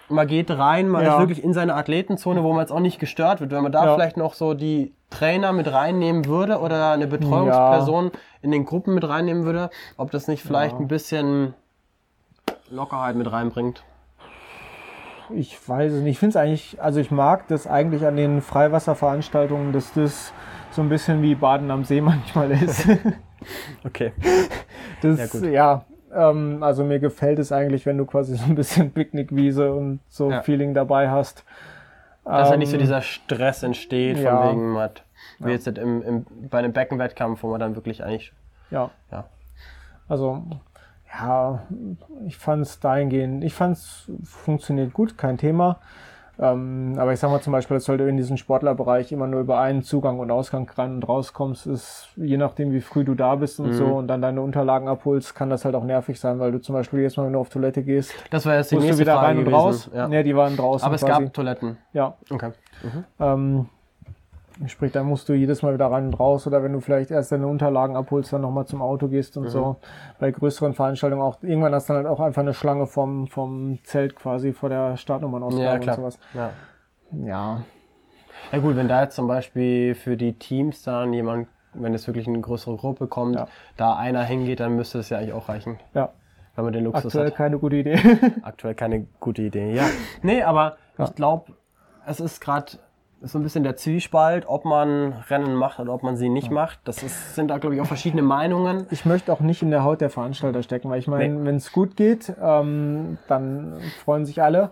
man 0.09 0.27
geht 0.27 0.51
rein, 0.51 0.89
man 0.89 1.05
Ja. 1.05 1.15
ist 1.15 1.19
wirklich 1.19 1.43
in 1.43 1.53
seine 1.55 1.75
Athletenzone, 1.75 2.43
wo 2.45 2.53
man 2.53 2.61
jetzt 2.61 2.73
auch 2.73 2.81
nicht 2.81 2.99
gestört 2.99 3.41
wird. 3.41 3.51
Wenn 3.51 3.63
man 3.63 3.73
da 3.73 3.85
Ja. 3.87 3.95
vielleicht 3.95 4.17
noch 4.17 4.35
so 4.35 4.55
die 4.55 4.95
Trainer 5.11 5.53
mit 5.53 5.71
reinnehmen 5.73 6.27
würde 6.27 6.59
oder 6.61 6.93
eine 6.93 7.07
Betreuungsperson 7.07 8.11
in 8.43 8.51
den 8.51 8.65
Gruppen 8.65 8.95
mit 8.95 9.09
reinnehmen 9.09 9.45
würde, 9.45 9.71
ob 9.97 10.11
das 10.11 10.29
nicht 10.29 10.43
vielleicht 10.43 10.75
Ja. 10.75 10.81
ein 10.81 10.89
bisschen 10.89 11.55
Lockerheit 12.71 13.17
mit 13.17 13.31
reinbringt. 13.31 13.83
Ich 15.35 15.57
weiß 15.69 15.93
es 15.93 16.03
nicht. 16.03 16.13
Ich 16.13 16.19
finde 16.19 16.31
es 16.31 16.37
eigentlich, 16.37 16.81
also 16.83 17.01
ich 17.01 17.11
mag 17.11 17.49
das 17.49 17.67
eigentlich 17.67 18.07
an 18.07 18.17
den 18.17 18.41
Freiwasserveranstaltungen, 18.41 19.73
dass 19.73 19.93
das 19.93 20.33
so 20.71 20.83
ein 20.83 20.89
bisschen 20.89 21.23
wie 21.23 21.35
Baden 21.35 21.71
am 21.71 21.85
See 21.85 22.01
manchmal 22.03 22.51
ist. 22.53 22.87
Okay. 23.85 24.13
Das, 25.03 25.41
Ja, 25.43 25.51
ja, 25.51 25.85
ähm, 26.31 26.63
also 26.63 26.83
mir 26.85 26.99
gefällt 26.99 27.39
es 27.39 27.53
eigentlich, 27.53 27.87
wenn 27.87 27.99
du 27.99 28.05
quasi 28.07 28.35
so 28.35 28.45
ein 28.45 28.55
bisschen 28.55 28.91
Picknickwiese 28.91 29.73
und 29.73 30.01
so 30.09 30.31
Ja. 30.31 30.43
Feeling 30.43 30.75
dabei 30.75 31.11
hast. 31.11 31.45
Dass 32.25 32.51
ja 32.51 32.57
nicht 32.57 32.71
so 32.71 32.77
Ähm, 32.77 32.81
dieser 32.81 33.03
Stress 33.03 33.63
entsteht, 33.63 34.19
ja. 34.19 34.41
von 34.43 34.51
wegen, 34.51 34.73
man 34.73 34.91
wie 35.39 35.51
jetzt 35.53 35.69
im, 35.69 36.03
im, 36.03 36.27
bei 36.51 36.59
einem 36.59 36.73
Beckenwettkampf, 36.73 37.43
wo 37.43 37.51
man 37.51 37.61
dann 37.61 37.77
wirklich 37.77 38.03
eigentlich, 38.03 38.33
Ja. 38.71 38.91
ja. 39.13 39.27
Also, 40.09 40.43
ja, 41.21 41.63
ich 42.27 42.37
fand 42.37 42.63
es 42.63 42.81
dahingehend, 42.81 43.43
ich 43.45 43.55
fand 43.55 43.77
es 43.77 44.11
funktioniert 44.25 44.93
gut, 44.93 45.17
kein 45.19 45.39
Thema. 45.39 45.79
Ähm, 46.39 46.97
aber 46.99 47.15
ich 47.15 47.19
sag 47.21 47.31
mal 47.31 47.41
zum 47.41 47.55
Beispiel, 47.55 47.79
dass 47.79 47.85
du 47.85 47.93
halt 47.93 48.03
in 48.03 48.19
diesem 48.19 48.37
Sportlerbereich 48.37 49.11
immer 49.11 49.27
nur 49.27 49.41
über 49.41 49.59
einen 49.59 49.83
Zugang 49.83 50.19
und 50.19 50.31
Ausgang 50.31 50.69
rein 50.77 50.97
und 50.97 51.09
rauskommst, 51.09 51.67
ist 51.67 52.09
je 52.17 52.37
nachdem, 52.37 52.73
wie 52.73 52.83
früh 52.83 53.05
du 53.05 53.15
da 53.15 53.37
bist 53.37 53.59
und 53.59 53.73
so 53.73 53.87
und 53.87 54.07
dann 54.09 54.21
deine 54.21 54.43
Unterlagen 54.43 54.87
abholst, 54.87 55.35
kann 55.35 55.49
das 55.49 55.65
halt 55.65 55.75
auch 55.75 55.85
nervig 55.85 56.21
sein, 56.21 56.39
weil 56.39 56.53
du 56.53 56.61
zum 56.61 56.75
Beispiel 56.75 56.99
jedes 56.99 57.17
Mal, 57.17 57.25
wenn 57.25 57.33
du 57.33 57.39
auf 57.39 57.49
Toilette 57.49 57.83
gehst, 57.83 58.13
Das 58.31 58.45
war 58.45 58.55
jetzt 58.55 58.71
die 58.71 58.75
musst 58.75 58.85
du 58.85 58.89
nächste 58.89 59.01
wieder 59.05 59.15
Frage 59.15 59.27
rein 59.29 59.39
und 59.39 59.45
gewesen. 59.47 59.57
raus. 59.59 59.91
Ja. 59.95 60.09
Nee, 60.09 60.23
die 60.25 60.37
waren 60.37 60.55
draußen. 60.59 60.85
Aber 60.85 60.97
es 60.97 61.01
quasi. 61.03 61.25
gab 61.25 61.33
Toiletten. 61.33 61.79
Ja, 61.95 62.15
Okay. 62.29 62.51
ähm, 63.19 63.67
sprich, 64.67 64.93
dann 64.93 65.07
musst 65.07 65.29
du 65.29 65.35
jedes 65.35 65.63
Mal 65.63 65.75
wieder 65.75 65.87
rein 65.91 66.07
und 66.07 66.15
raus 66.19 66.47
oder 66.47 66.63
wenn 66.63 66.73
du 66.73 66.81
vielleicht 66.81 67.11
erst 67.11 67.31
deine 67.33 67.47
Unterlagen 67.47 67.95
abholst, 67.97 68.33
dann 68.33 68.41
nochmal 68.41 68.67
zum 68.67 68.81
Auto 68.81 69.09
gehst 69.09 69.37
und 69.37 69.45
Mhm. 69.45 69.49
so. 69.49 69.77
Bei 70.19 70.31
größeren 70.31 70.73
Veranstaltungen 70.75 71.23
auch, 71.23 71.37
irgendwann 71.43 71.75
hast 71.75 71.89
du 71.89 71.93
dann 71.95 72.05
halt 72.07 72.13
auch 72.13 72.21
einfach 72.21 72.43
eine 72.43 72.55
Schlange 72.55 72.87
vom, 72.87 73.27
vom 73.27 73.79
Zelt 73.85 74.17
quasi 74.17 74.53
vor 74.53 74.69
der 74.71 74.97
Startnummernausgabe 74.97 75.65
Ja, 75.65 75.75
und 75.75 75.81
klar. 75.81 75.97
sowas. 75.97 76.19
Ja. 76.35 76.51
Ja, 77.25 77.61
Ja 78.53 78.59
gut, 78.59 78.77
wenn 78.77 78.89
da 78.89 79.03
jetzt 79.03 79.15
zum 79.17 79.27
Beispiel 79.29 79.95
für 79.95 80.17
die 80.17 80.35
Teams 80.39 80.83
dann 80.83 81.13
jemand, 81.13 81.49
wenn 81.75 81.95
es 81.95 82.07
wirklich 82.07 82.27
eine 82.29 82.41
größere 82.41 82.77
Gruppe 82.77 83.07
kommt, 83.07 83.37
Ja. 83.37 83.49
da 83.77 83.97
einer 83.97 84.23
hingeht, 84.25 84.61
dann 84.61 84.77
müsste 84.77 84.99
es 85.01 85.11
ja 85.11 85.19
eigentlich 85.19 85.33
auch 85.35 85.49
reichen, 85.49 85.79
ja, 85.95 86.11
wenn 86.55 86.65
man 86.65 86.73
den 86.73 86.85
Luxus 86.85 87.07
aktuell 87.07 87.27
hat. 87.27 87.35
keine 87.35 87.59
gute 87.59 87.77
Idee. 87.77 87.99
Aktuell 88.43 88.75
keine 88.75 89.07
gute 89.21 89.43
Idee. 89.43 89.75
Ja. 89.75 89.85
Nee, 90.23 90.43
aber 90.43 90.77
Ja. 90.97 91.05
ich 91.05 91.15
glaube, 91.15 91.53
es 92.07 92.21
ist 92.21 92.41
gerade 92.41 92.73
so 93.23 93.39
ein 93.39 93.43
bisschen 93.43 93.65
der 93.65 93.77
Zwiespalt, 93.77 94.45
ob 94.47 94.65
man 94.65 95.13
Rennen 95.29 95.55
macht 95.55 95.81
oder 95.81 95.93
ob 95.95 96.03
man 96.03 96.17
sie 96.17 96.29
nicht 96.29 96.51
macht. 96.51 96.79
Das 96.85 97.03
ist, 97.03 97.35
sind 97.35 97.49
da, 97.49 97.59
glaube 97.59 97.75
ich, 97.75 97.81
auch 97.81 97.87
verschiedene 97.87 98.23
Meinungen. 98.23 98.87
Ich 98.91 99.05
möchte 99.07 99.33
auch 99.33 99.41
nicht 99.41 99.63
in 99.63 99.71
der 99.71 99.85
Haut 99.85 100.01
der 100.01 100.11
Veranstalter 100.11 100.63
stecken, 100.63 100.91
weil 100.91 100.99
ich 100.99 101.09
meine, 101.09 101.45
wenn 101.45 101.57
es 101.57 101.73
gut 101.73 101.97
geht, 101.97 102.33
ähm, 102.41 103.19
dann 103.27 103.81
freuen 104.05 104.27
sich 104.27 104.43
alle. 104.43 104.71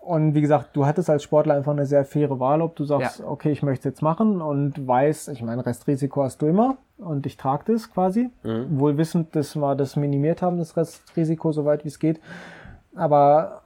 Und 0.00 0.34
wie 0.34 0.40
gesagt, 0.40 0.70
du 0.74 0.86
hattest 0.86 1.10
als 1.10 1.22
Sportler 1.22 1.54
einfach 1.54 1.72
eine 1.72 1.84
sehr 1.84 2.04
faire 2.04 2.40
Wahl, 2.40 2.62
ob 2.62 2.76
du 2.76 2.84
sagst, 2.84 3.18
Ja. 3.20 3.26
okay, 3.26 3.50
ich 3.50 3.62
möchte 3.62 3.88
es 3.88 3.92
jetzt 3.96 4.02
machen 4.02 4.40
und 4.40 4.86
weiß, 4.86 5.28
ich 5.28 5.42
meine, 5.42 5.66
Restrisiko 5.66 6.22
hast 6.22 6.40
du 6.40 6.46
immer 6.46 6.76
und 6.96 7.26
ich 7.26 7.36
trage 7.36 7.72
das 7.72 7.92
quasi. 7.92 8.30
Wohl 8.42 8.96
wissend, 8.96 9.36
dass 9.36 9.54
wir 9.54 9.74
das 9.74 9.96
minimiert 9.96 10.40
haben, 10.42 10.56
das 10.58 10.76
Restrisiko, 10.76 11.52
soweit 11.52 11.84
wie 11.84 11.88
es 11.88 11.98
geht. 11.98 12.20
Aber 12.94 13.62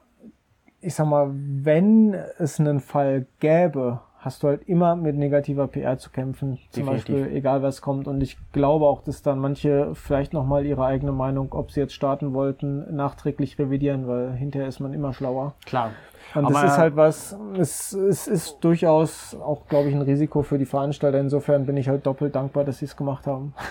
ich 0.80 0.94
sag 0.94 1.06
mal, 1.06 1.30
wenn 1.32 2.14
es 2.38 2.58
einen 2.60 2.80
Fall 2.80 3.26
gäbe, 3.40 4.00
hast 4.18 4.42
du 4.42 4.48
halt 4.48 4.68
immer 4.68 4.96
mit 4.96 5.16
negativer 5.16 5.66
PR 5.66 5.96
zu 5.98 6.10
kämpfen. 6.10 6.58
Zum 6.70 6.84
Definitiv. 6.84 7.16
Beispiel, 7.16 7.36
egal 7.36 7.62
was 7.62 7.80
kommt. 7.80 8.06
Und 8.06 8.20
ich 8.22 8.36
glaube 8.52 8.86
auch, 8.86 9.02
dass 9.02 9.22
dann 9.22 9.38
manche 9.38 9.94
vielleicht 9.94 10.32
nochmal 10.34 10.66
ihre 10.66 10.84
eigene 10.84 11.12
Meinung, 11.12 11.52
ob 11.52 11.70
sie 11.70 11.80
jetzt 11.80 11.94
starten 11.94 12.34
wollten, 12.34 12.94
nachträglich 12.94 13.58
revidieren, 13.58 14.06
weil 14.06 14.32
hinterher 14.32 14.68
ist 14.68 14.80
man 14.80 14.92
immer 14.92 15.12
schlauer. 15.14 15.54
Klar. 15.64 15.92
Und 16.34 16.44
Aber- 16.44 16.54
das 16.54 16.72
ist 16.72 16.78
halt 16.78 16.96
was, 16.96 17.36
es, 17.58 17.92
es 17.94 18.28
ist 18.28 18.58
durchaus 18.60 19.34
auch, 19.34 19.66
glaube 19.68 19.88
ich, 19.88 19.94
ein 19.94 20.02
Risiko 20.02 20.42
für 20.42 20.58
die 20.58 20.66
Veranstalter. 20.66 21.18
Insofern 21.18 21.64
bin 21.66 21.76
ich 21.78 21.88
halt 21.88 22.04
doppelt 22.06 22.34
dankbar, 22.34 22.64
dass 22.64 22.78
sie 22.78 22.84
es 22.86 22.96
gemacht 22.96 23.26
haben. 23.26 23.54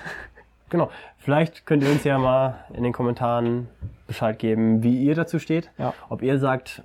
Genau. 0.72 0.90
Vielleicht 1.18 1.66
könnt 1.66 1.82
ihr 1.82 1.90
uns 1.90 2.04
ja 2.04 2.20
mal 2.20 2.60
in 2.76 2.84
den 2.84 2.94
Kommentaren 2.94 3.70
Bescheid 4.06 4.38
geben, 4.38 4.84
wie 4.84 5.02
ihr 5.04 5.16
dazu 5.16 5.40
steht. 5.40 5.72
Ja. 5.80 5.96
Ob 6.10 6.22
ihr 6.22 6.38
sagt, 6.38 6.84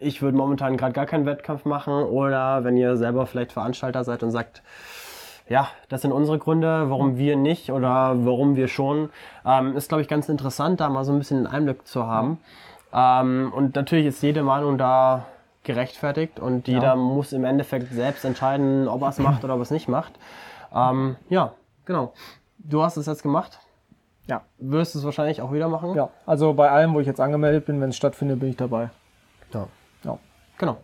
ich 0.00 0.22
würde 0.22 0.36
momentan 0.36 0.76
gerade 0.76 0.92
gar 0.92 1.06
keinen 1.06 1.26
Wettkampf 1.26 1.64
machen 1.64 1.92
oder 1.92 2.64
wenn 2.64 2.76
ihr 2.76 2.96
selber 2.96 3.26
vielleicht 3.26 3.52
Veranstalter 3.52 4.04
seid 4.04 4.22
und 4.22 4.30
sagt, 4.30 4.62
ja, 5.48 5.68
das 5.88 6.02
sind 6.02 6.12
unsere 6.12 6.38
Gründe, 6.38 6.90
warum 6.90 7.16
wir 7.18 7.36
nicht 7.36 7.70
oder 7.70 8.14
warum 8.24 8.56
wir 8.56 8.68
schon. 8.68 9.10
Ähm, 9.44 9.76
ist, 9.76 9.88
glaube 9.88 10.02
ich, 10.02 10.08
ganz 10.08 10.28
interessant, 10.28 10.80
da 10.80 10.88
mal 10.88 11.04
so 11.04 11.12
ein 11.12 11.18
bisschen 11.18 11.38
einen 11.38 11.46
Einblick 11.46 11.86
zu 11.86 12.06
haben. 12.06 12.40
Ähm, 12.92 13.52
und 13.54 13.74
natürlich 13.76 14.06
ist 14.06 14.22
jede 14.22 14.42
Meinung 14.42 14.78
da 14.78 15.26
gerechtfertigt 15.62 16.38
und 16.38 16.68
jeder 16.68 16.94
muss 16.94 17.32
im 17.32 17.44
Endeffekt 17.44 17.92
selbst 17.92 18.24
entscheiden, 18.24 18.88
ob 18.88 19.02
er 19.02 19.08
es 19.08 19.18
macht 19.18 19.44
oder 19.44 19.54
ob 19.54 19.60
er 19.60 19.62
es 19.62 19.70
nicht 19.70 19.88
macht. 19.88 20.12
Ähm, 20.74 21.16
ja, 21.28 21.52
genau. 21.84 22.12
Du 22.58 22.82
hast 22.82 22.96
es 22.96 23.06
jetzt 23.06 23.22
gemacht. 23.22 23.58
Ja. 24.26 24.42
Wirst 24.58 24.94
es 24.96 25.04
wahrscheinlich 25.04 25.42
auch 25.42 25.52
wieder 25.52 25.68
machen. 25.68 25.94
Ja, 25.94 26.10
also 26.24 26.54
bei 26.54 26.70
allem, 26.70 26.94
wo 26.94 27.00
ich 27.00 27.06
jetzt 27.06 27.20
angemeldet 27.20 27.66
bin, 27.66 27.80
wenn 27.80 27.90
es 27.90 27.96
stattfindet, 27.96 28.40
bin 28.40 28.48
ich 28.48 28.56
dabei. 28.56 28.90
Ja. 29.52 29.66
Genau. 30.58 30.78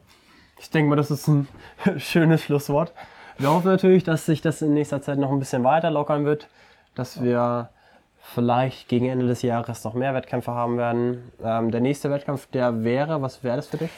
Ich 0.60 0.70
denke 0.70 0.90
mal, 0.90 0.96
das 0.96 1.10
ist 1.10 1.26
ein 1.28 1.48
schönes 1.96 2.42
Schlusswort. 2.42 2.92
Wir 3.38 3.50
hoffen 3.50 3.68
natürlich, 3.68 4.04
dass 4.04 4.26
sich 4.26 4.40
das 4.40 4.62
in 4.62 4.74
nächster 4.74 5.02
Zeit 5.02 5.18
noch 5.18 5.32
ein 5.32 5.38
bisschen 5.38 5.64
weiter 5.64 5.90
lockern 5.90 6.24
wird, 6.24 6.48
dass 6.94 7.22
wir 7.22 7.70
vielleicht 8.22 8.88
gegen 8.88 9.06
Ende 9.06 9.26
des 9.26 9.42
Jahres 9.42 9.82
noch 9.84 9.94
mehr 9.94 10.14
Wettkämpfe 10.14 10.52
haben 10.52 10.78
werden. 10.78 11.32
Ähm, 11.42 11.70
der 11.70 11.80
nächste 11.80 12.10
Wettkampf, 12.10 12.46
der 12.46 12.84
wäre, 12.84 13.20
was 13.22 13.42
wäre 13.42 13.56
das 13.56 13.66
für 13.66 13.78
dich? 13.78 13.90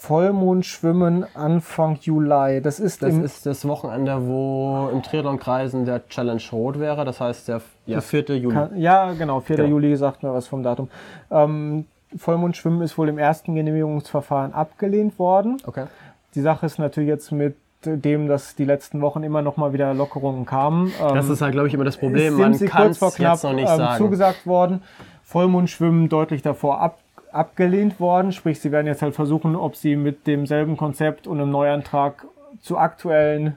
Vollmondschwimmen 0.00 1.26
Anfang 1.34 1.98
Juli. 2.00 2.62
Das 2.62 2.78
ist 2.78 3.02
Das 3.02 3.14
ist 3.14 3.46
das 3.46 3.66
Wochenende, 3.66 4.28
wo 4.28 4.88
im 4.92 5.02
Triathlon-Kreisen 5.02 5.84
der 5.84 6.06
Challenge 6.08 6.40
Rot 6.52 6.78
wäre. 6.78 7.04
Das 7.04 7.20
heißt, 7.20 7.48
der 7.48 7.60
ja, 7.86 8.00
4. 8.00 8.36
Juli. 8.36 8.54
Kann, 8.54 8.78
ja, 8.78 9.12
genau, 9.14 9.40
4. 9.40 9.56
Genau. 9.56 9.68
Juli 9.68 9.96
sagt 9.96 10.22
mir 10.22 10.32
was 10.32 10.46
vom 10.46 10.62
Datum. 10.62 10.88
Ähm, 11.32 11.86
Vollmondschwimmen 12.16 12.82
ist 12.82 12.96
wohl 12.96 13.08
im 13.08 13.18
ersten 13.18 13.54
Genehmigungsverfahren 13.54 14.52
abgelehnt 14.52 15.18
worden. 15.18 15.58
Okay. 15.66 15.86
Die 16.34 16.40
Sache 16.40 16.66
ist 16.66 16.78
natürlich 16.78 17.08
jetzt 17.08 17.32
mit 17.32 17.56
dem, 17.84 18.28
dass 18.28 18.54
die 18.56 18.64
letzten 18.64 19.00
Wochen 19.00 19.22
immer 19.22 19.42
noch 19.42 19.56
mal 19.56 19.72
wieder 19.72 19.94
Lockerungen 19.94 20.46
kamen. 20.46 20.92
Das 20.98 21.26
ähm, 21.26 21.32
ist 21.32 21.40
halt, 21.42 21.52
glaube 21.52 21.68
ich, 21.68 21.74
immer 21.74 21.84
das 21.84 21.96
Problem. 21.96 22.34
sind 22.34 22.40
Man 22.40 22.54
sie 22.54 22.66
kann 22.66 22.82
kurz 22.82 22.92
es 22.92 22.98
vor 22.98 23.12
knapp 23.12 23.42
noch 23.42 23.52
nicht 23.52 23.70
ähm, 23.70 23.76
sagen. 23.76 23.98
zugesagt 23.98 24.46
worden. 24.46 24.82
Vollmondschwimmen 25.22 26.08
deutlich 26.08 26.42
davor 26.42 26.80
ab, 26.80 26.98
abgelehnt 27.30 28.00
worden. 28.00 28.32
Sprich, 28.32 28.60
sie 28.60 28.72
werden 28.72 28.86
jetzt 28.86 29.02
halt 29.02 29.14
versuchen, 29.14 29.54
ob 29.54 29.76
sie 29.76 29.94
mit 29.96 30.26
demselben 30.26 30.76
Konzept 30.76 31.26
und 31.26 31.40
einem 31.40 31.50
Neuantrag 31.50 32.26
zu 32.62 32.78
aktuellen, 32.78 33.56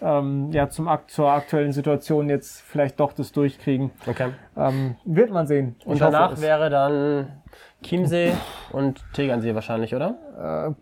ähm, 0.00 0.50
ja, 0.52 0.68
zum, 0.70 0.88
zur 1.08 1.30
aktuellen 1.30 1.72
Situation 1.72 2.28
jetzt 2.28 2.60
vielleicht 2.62 3.00
doch 3.00 3.12
das 3.12 3.32
durchkriegen. 3.32 3.90
Okay. 4.06 4.30
Ähm, 4.56 4.96
wird 5.04 5.30
man 5.30 5.46
sehen. 5.46 5.76
Und 5.84 5.94
Ich 5.94 5.98
danach 6.00 6.40
wäre 6.40 6.70
dann 6.70 7.42
Chiemsee 7.82 8.32
und 8.72 9.02
Tegernsee 9.12 9.54
wahrscheinlich, 9.54 9.94
oder? 9.94 10.74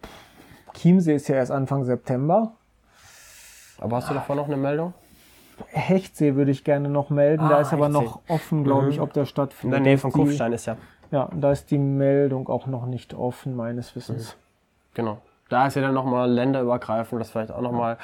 Chiemsee 0.74 1.14
ist 1.14 1.28
ja 1.28 1.36
erst 1.36 1.50
Anfang 1.52 1.84
September. 1.84 2.52
Aber 3.78 3.96
hast 3.96 4.10
du 4.10 4.14
davor 4.14 4.36
noch 4.36 4.46
eine 4.46 4.56
Meldung? 4.56 4.94
Hechtsee 5.68 6.34
würde 6.34 6.50
ich 6.50 6.64
gerne 6.64 6.88
noch 6.90 7.08
melden. 7.10 7.48
da 7.48 7.56
Ah, 7.56 7.60
ist 7.62 7.72
aber 7.72 7.86
Hechtsee. 7.86 8.04
noch 8.04 8.20
offen, 8.28 8.64
glaube 8.64 8.90
ich, 8.90 8.96
Mhm. 8.98 9.02
ob 9.04 9.12
der 9.14 9.22
In 9.22 9.26
stattfindet. 9.26 9.72
der 9.74 9.80
Da 9.80 9.84
Nähe 9.84 9.98
von 9.98 10.12
Kufstein 10.12 10.52
ist 10.52 10.66
ja. 10.66 10.76
Ja, 11.10 11.28
da 11.34 11.52
ist 11.52 11.70
die 11.70 11.78
Meldung 11.78 12.48
auch 12.48 12.66
noch 12.66 12.84
nicht 12.86 13.14
offen, 13.14 13.54
meines 13.56 13.94
Wissens. 13.96 14.36
Genau. 14.94 15.18
Da 15.48 15.66
ist 15.66 15.76
ja 15.76 15.82
dann 15.82 15.94
nochmal 15.94 16.30
länderübergreifend, 16.30 17.20
das 17.20 17.28
ist 17.28 17.32
vielleicht 17.32 17.52
auch 17.52 17.60
nochmal 17.60 17.98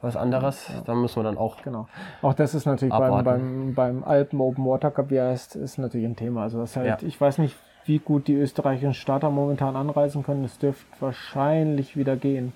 was 0.00 0.16
anderes. 0.16 0.70
Da 0.86 0.94
müssen 0.94 1.16
wir 1.16 1.24
dann 1.24 1.36
auch. 1.36 1.60
Genau. 1.62 1.86
Auch 2.22 2.34
das 2.34 2.54
ist 2.54 2.64
natürlich 2.66 2.94
beim, 2.94 3.12
Abwarten. 3.12 3.74
beim, 3.74 4.00
beim 4.00 4.04
Alpen 4.04 4.40
Open 4.40 4.64
Water 4.64 4.90
Cup, 4.90 5.10
wie 5.10 5.16
er 5.16 5.28
heißt, 5.30 5.56
ist 5.56 5.78
natürlich 5.78 6.06
ein 6.06 6.16
Thema. 6.16 6.42
Also 6.42 6.58
das 6.60 6.70
ist 6.70 6.76
halt, 6.76 7.02
Ja. 7.02 7.08
ich 7.08 7.20
weiß 7.20 7.38
nicht, 7.38 7.56
wie 7.84 7.98
gut 7.98 8.28
die 8.28 8.34
österreichischen 8.34 8.94
Starter 8.94 9.30
momentan 9.30 9.74
anreisen 9.76 10.22
können. 10.22 10.44
Es 10.44 10.58
dürfte 10.58 10.84
wahrscheinlich 11.00 11.96
wieder 11.96 12.16
gehen. 12.16 12.52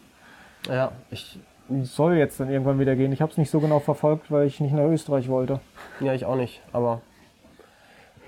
Ja, 0.68 0.92
ich 1.10 1.38
soll 1.82 2.14
jetzt 2.16 2.38
dann 2.38 2.50
irgendwann 2.50 2.78
wieder 2.78 2.96
gehen. 2.96 3.12
Ich 3.12 3.22
habe 3.22 3.32
es 3.32 3.38
nicht 3.38 3.50
so 3.50 3.60
genau 3.60 3.80
verfolgt, 3.80 4.30
weil 4.30 4.46
ich 4.46 4.60
nicht 4.60 4.74
nach 4.74 4.84
Österreich 4.84 5.28
wollte. 5.28 5.60
Ja, 6.00 6.12
ich 6.12 6.24
auch 6.26 6.36
nicht, 6.36 6.62
aber 6.72 7.00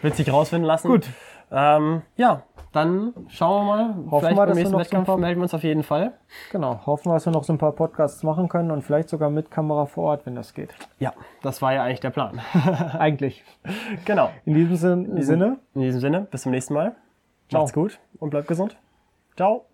wird 0.03 0.17
sich 0.17 0.33
rausfinden 0.33 0.67
lassen. 0.67 0.89
Gut. 0.89 1.07
Ähm, 1.53 2.03
ja, 2.17 2.43
dann 2.75 3.15
schauen 3.29 3.67
wir 3.67 3.75
mal. 3.77 3.85
Hoffen 3.87 3.95
Vielleicht 3.95 4.23
wir, 4.23 4.35
beim 4.37 4.37
dass 4.37 4.49
wir 4.49 4.55
nächsten 4.55 4.73
noch 4.73 4.81
Wettkampf 4.81 5.07
so 5.07 5.13
ein 5.13 5.17
paar- 5.17 5.19
melden 5.19 5.39
wir 5.41 5.43
uns 5.45 5.55
auf 5.55 5.63
jeden 5.63 5.83
Fall. 5.83 6.13
Genau. 6.53 6.81
Hoffen 6.87 7.11
wir, 7.11 7.15
dass 7.15 7.25
wir 7.27 7.33
noch 7.33 7.45
so 7.45 7.53
ein 7.53 7.59
paar 7.59 7.73
Podcasts 7.73 8.23
machen 8.23 8.49
können 8.49 8.71
und 8.71 8.83
vielleicht 8.83 9.09
sogar 9.09 9.31
mit 9.31 9.51
Kamera 9.51 9.87
vor 9.87 10.05
Ort, 10.11 10.27
wenn 10.27 10.35
das 10.35 10.53
geht. 10.55 10.75
Ja, 10.99 11.13
das 11.43 11.63
war 11.63 11.73
ja 11.73 11.83
eigentlich 11.85 12.01
der 12.01 12.11
Plan. 12.11 12.41
Eigentlich. 12.99 13.45
genau. 14.05 14.31
In 14.45 14.55
diesem 14.55 14.77
Sin- 14.77 15.23
Sinne. 15.23 15.59
In 15.75 15.81
diesem 15.83 16.01
Sinne, 16.01 16.27
bis 16.31 16.43
zum 16.43 16.53
nächsten 16.53 16.75
Mal. 16.75 16.95
Ciao. 17.49 17.63
Macht's 17.63 17.73
gut 17.73 17.99
und 18.19 18.31
bleibt 18.31 18.49
gesund. 18.49 18.77
Ciao. 19.37 19.65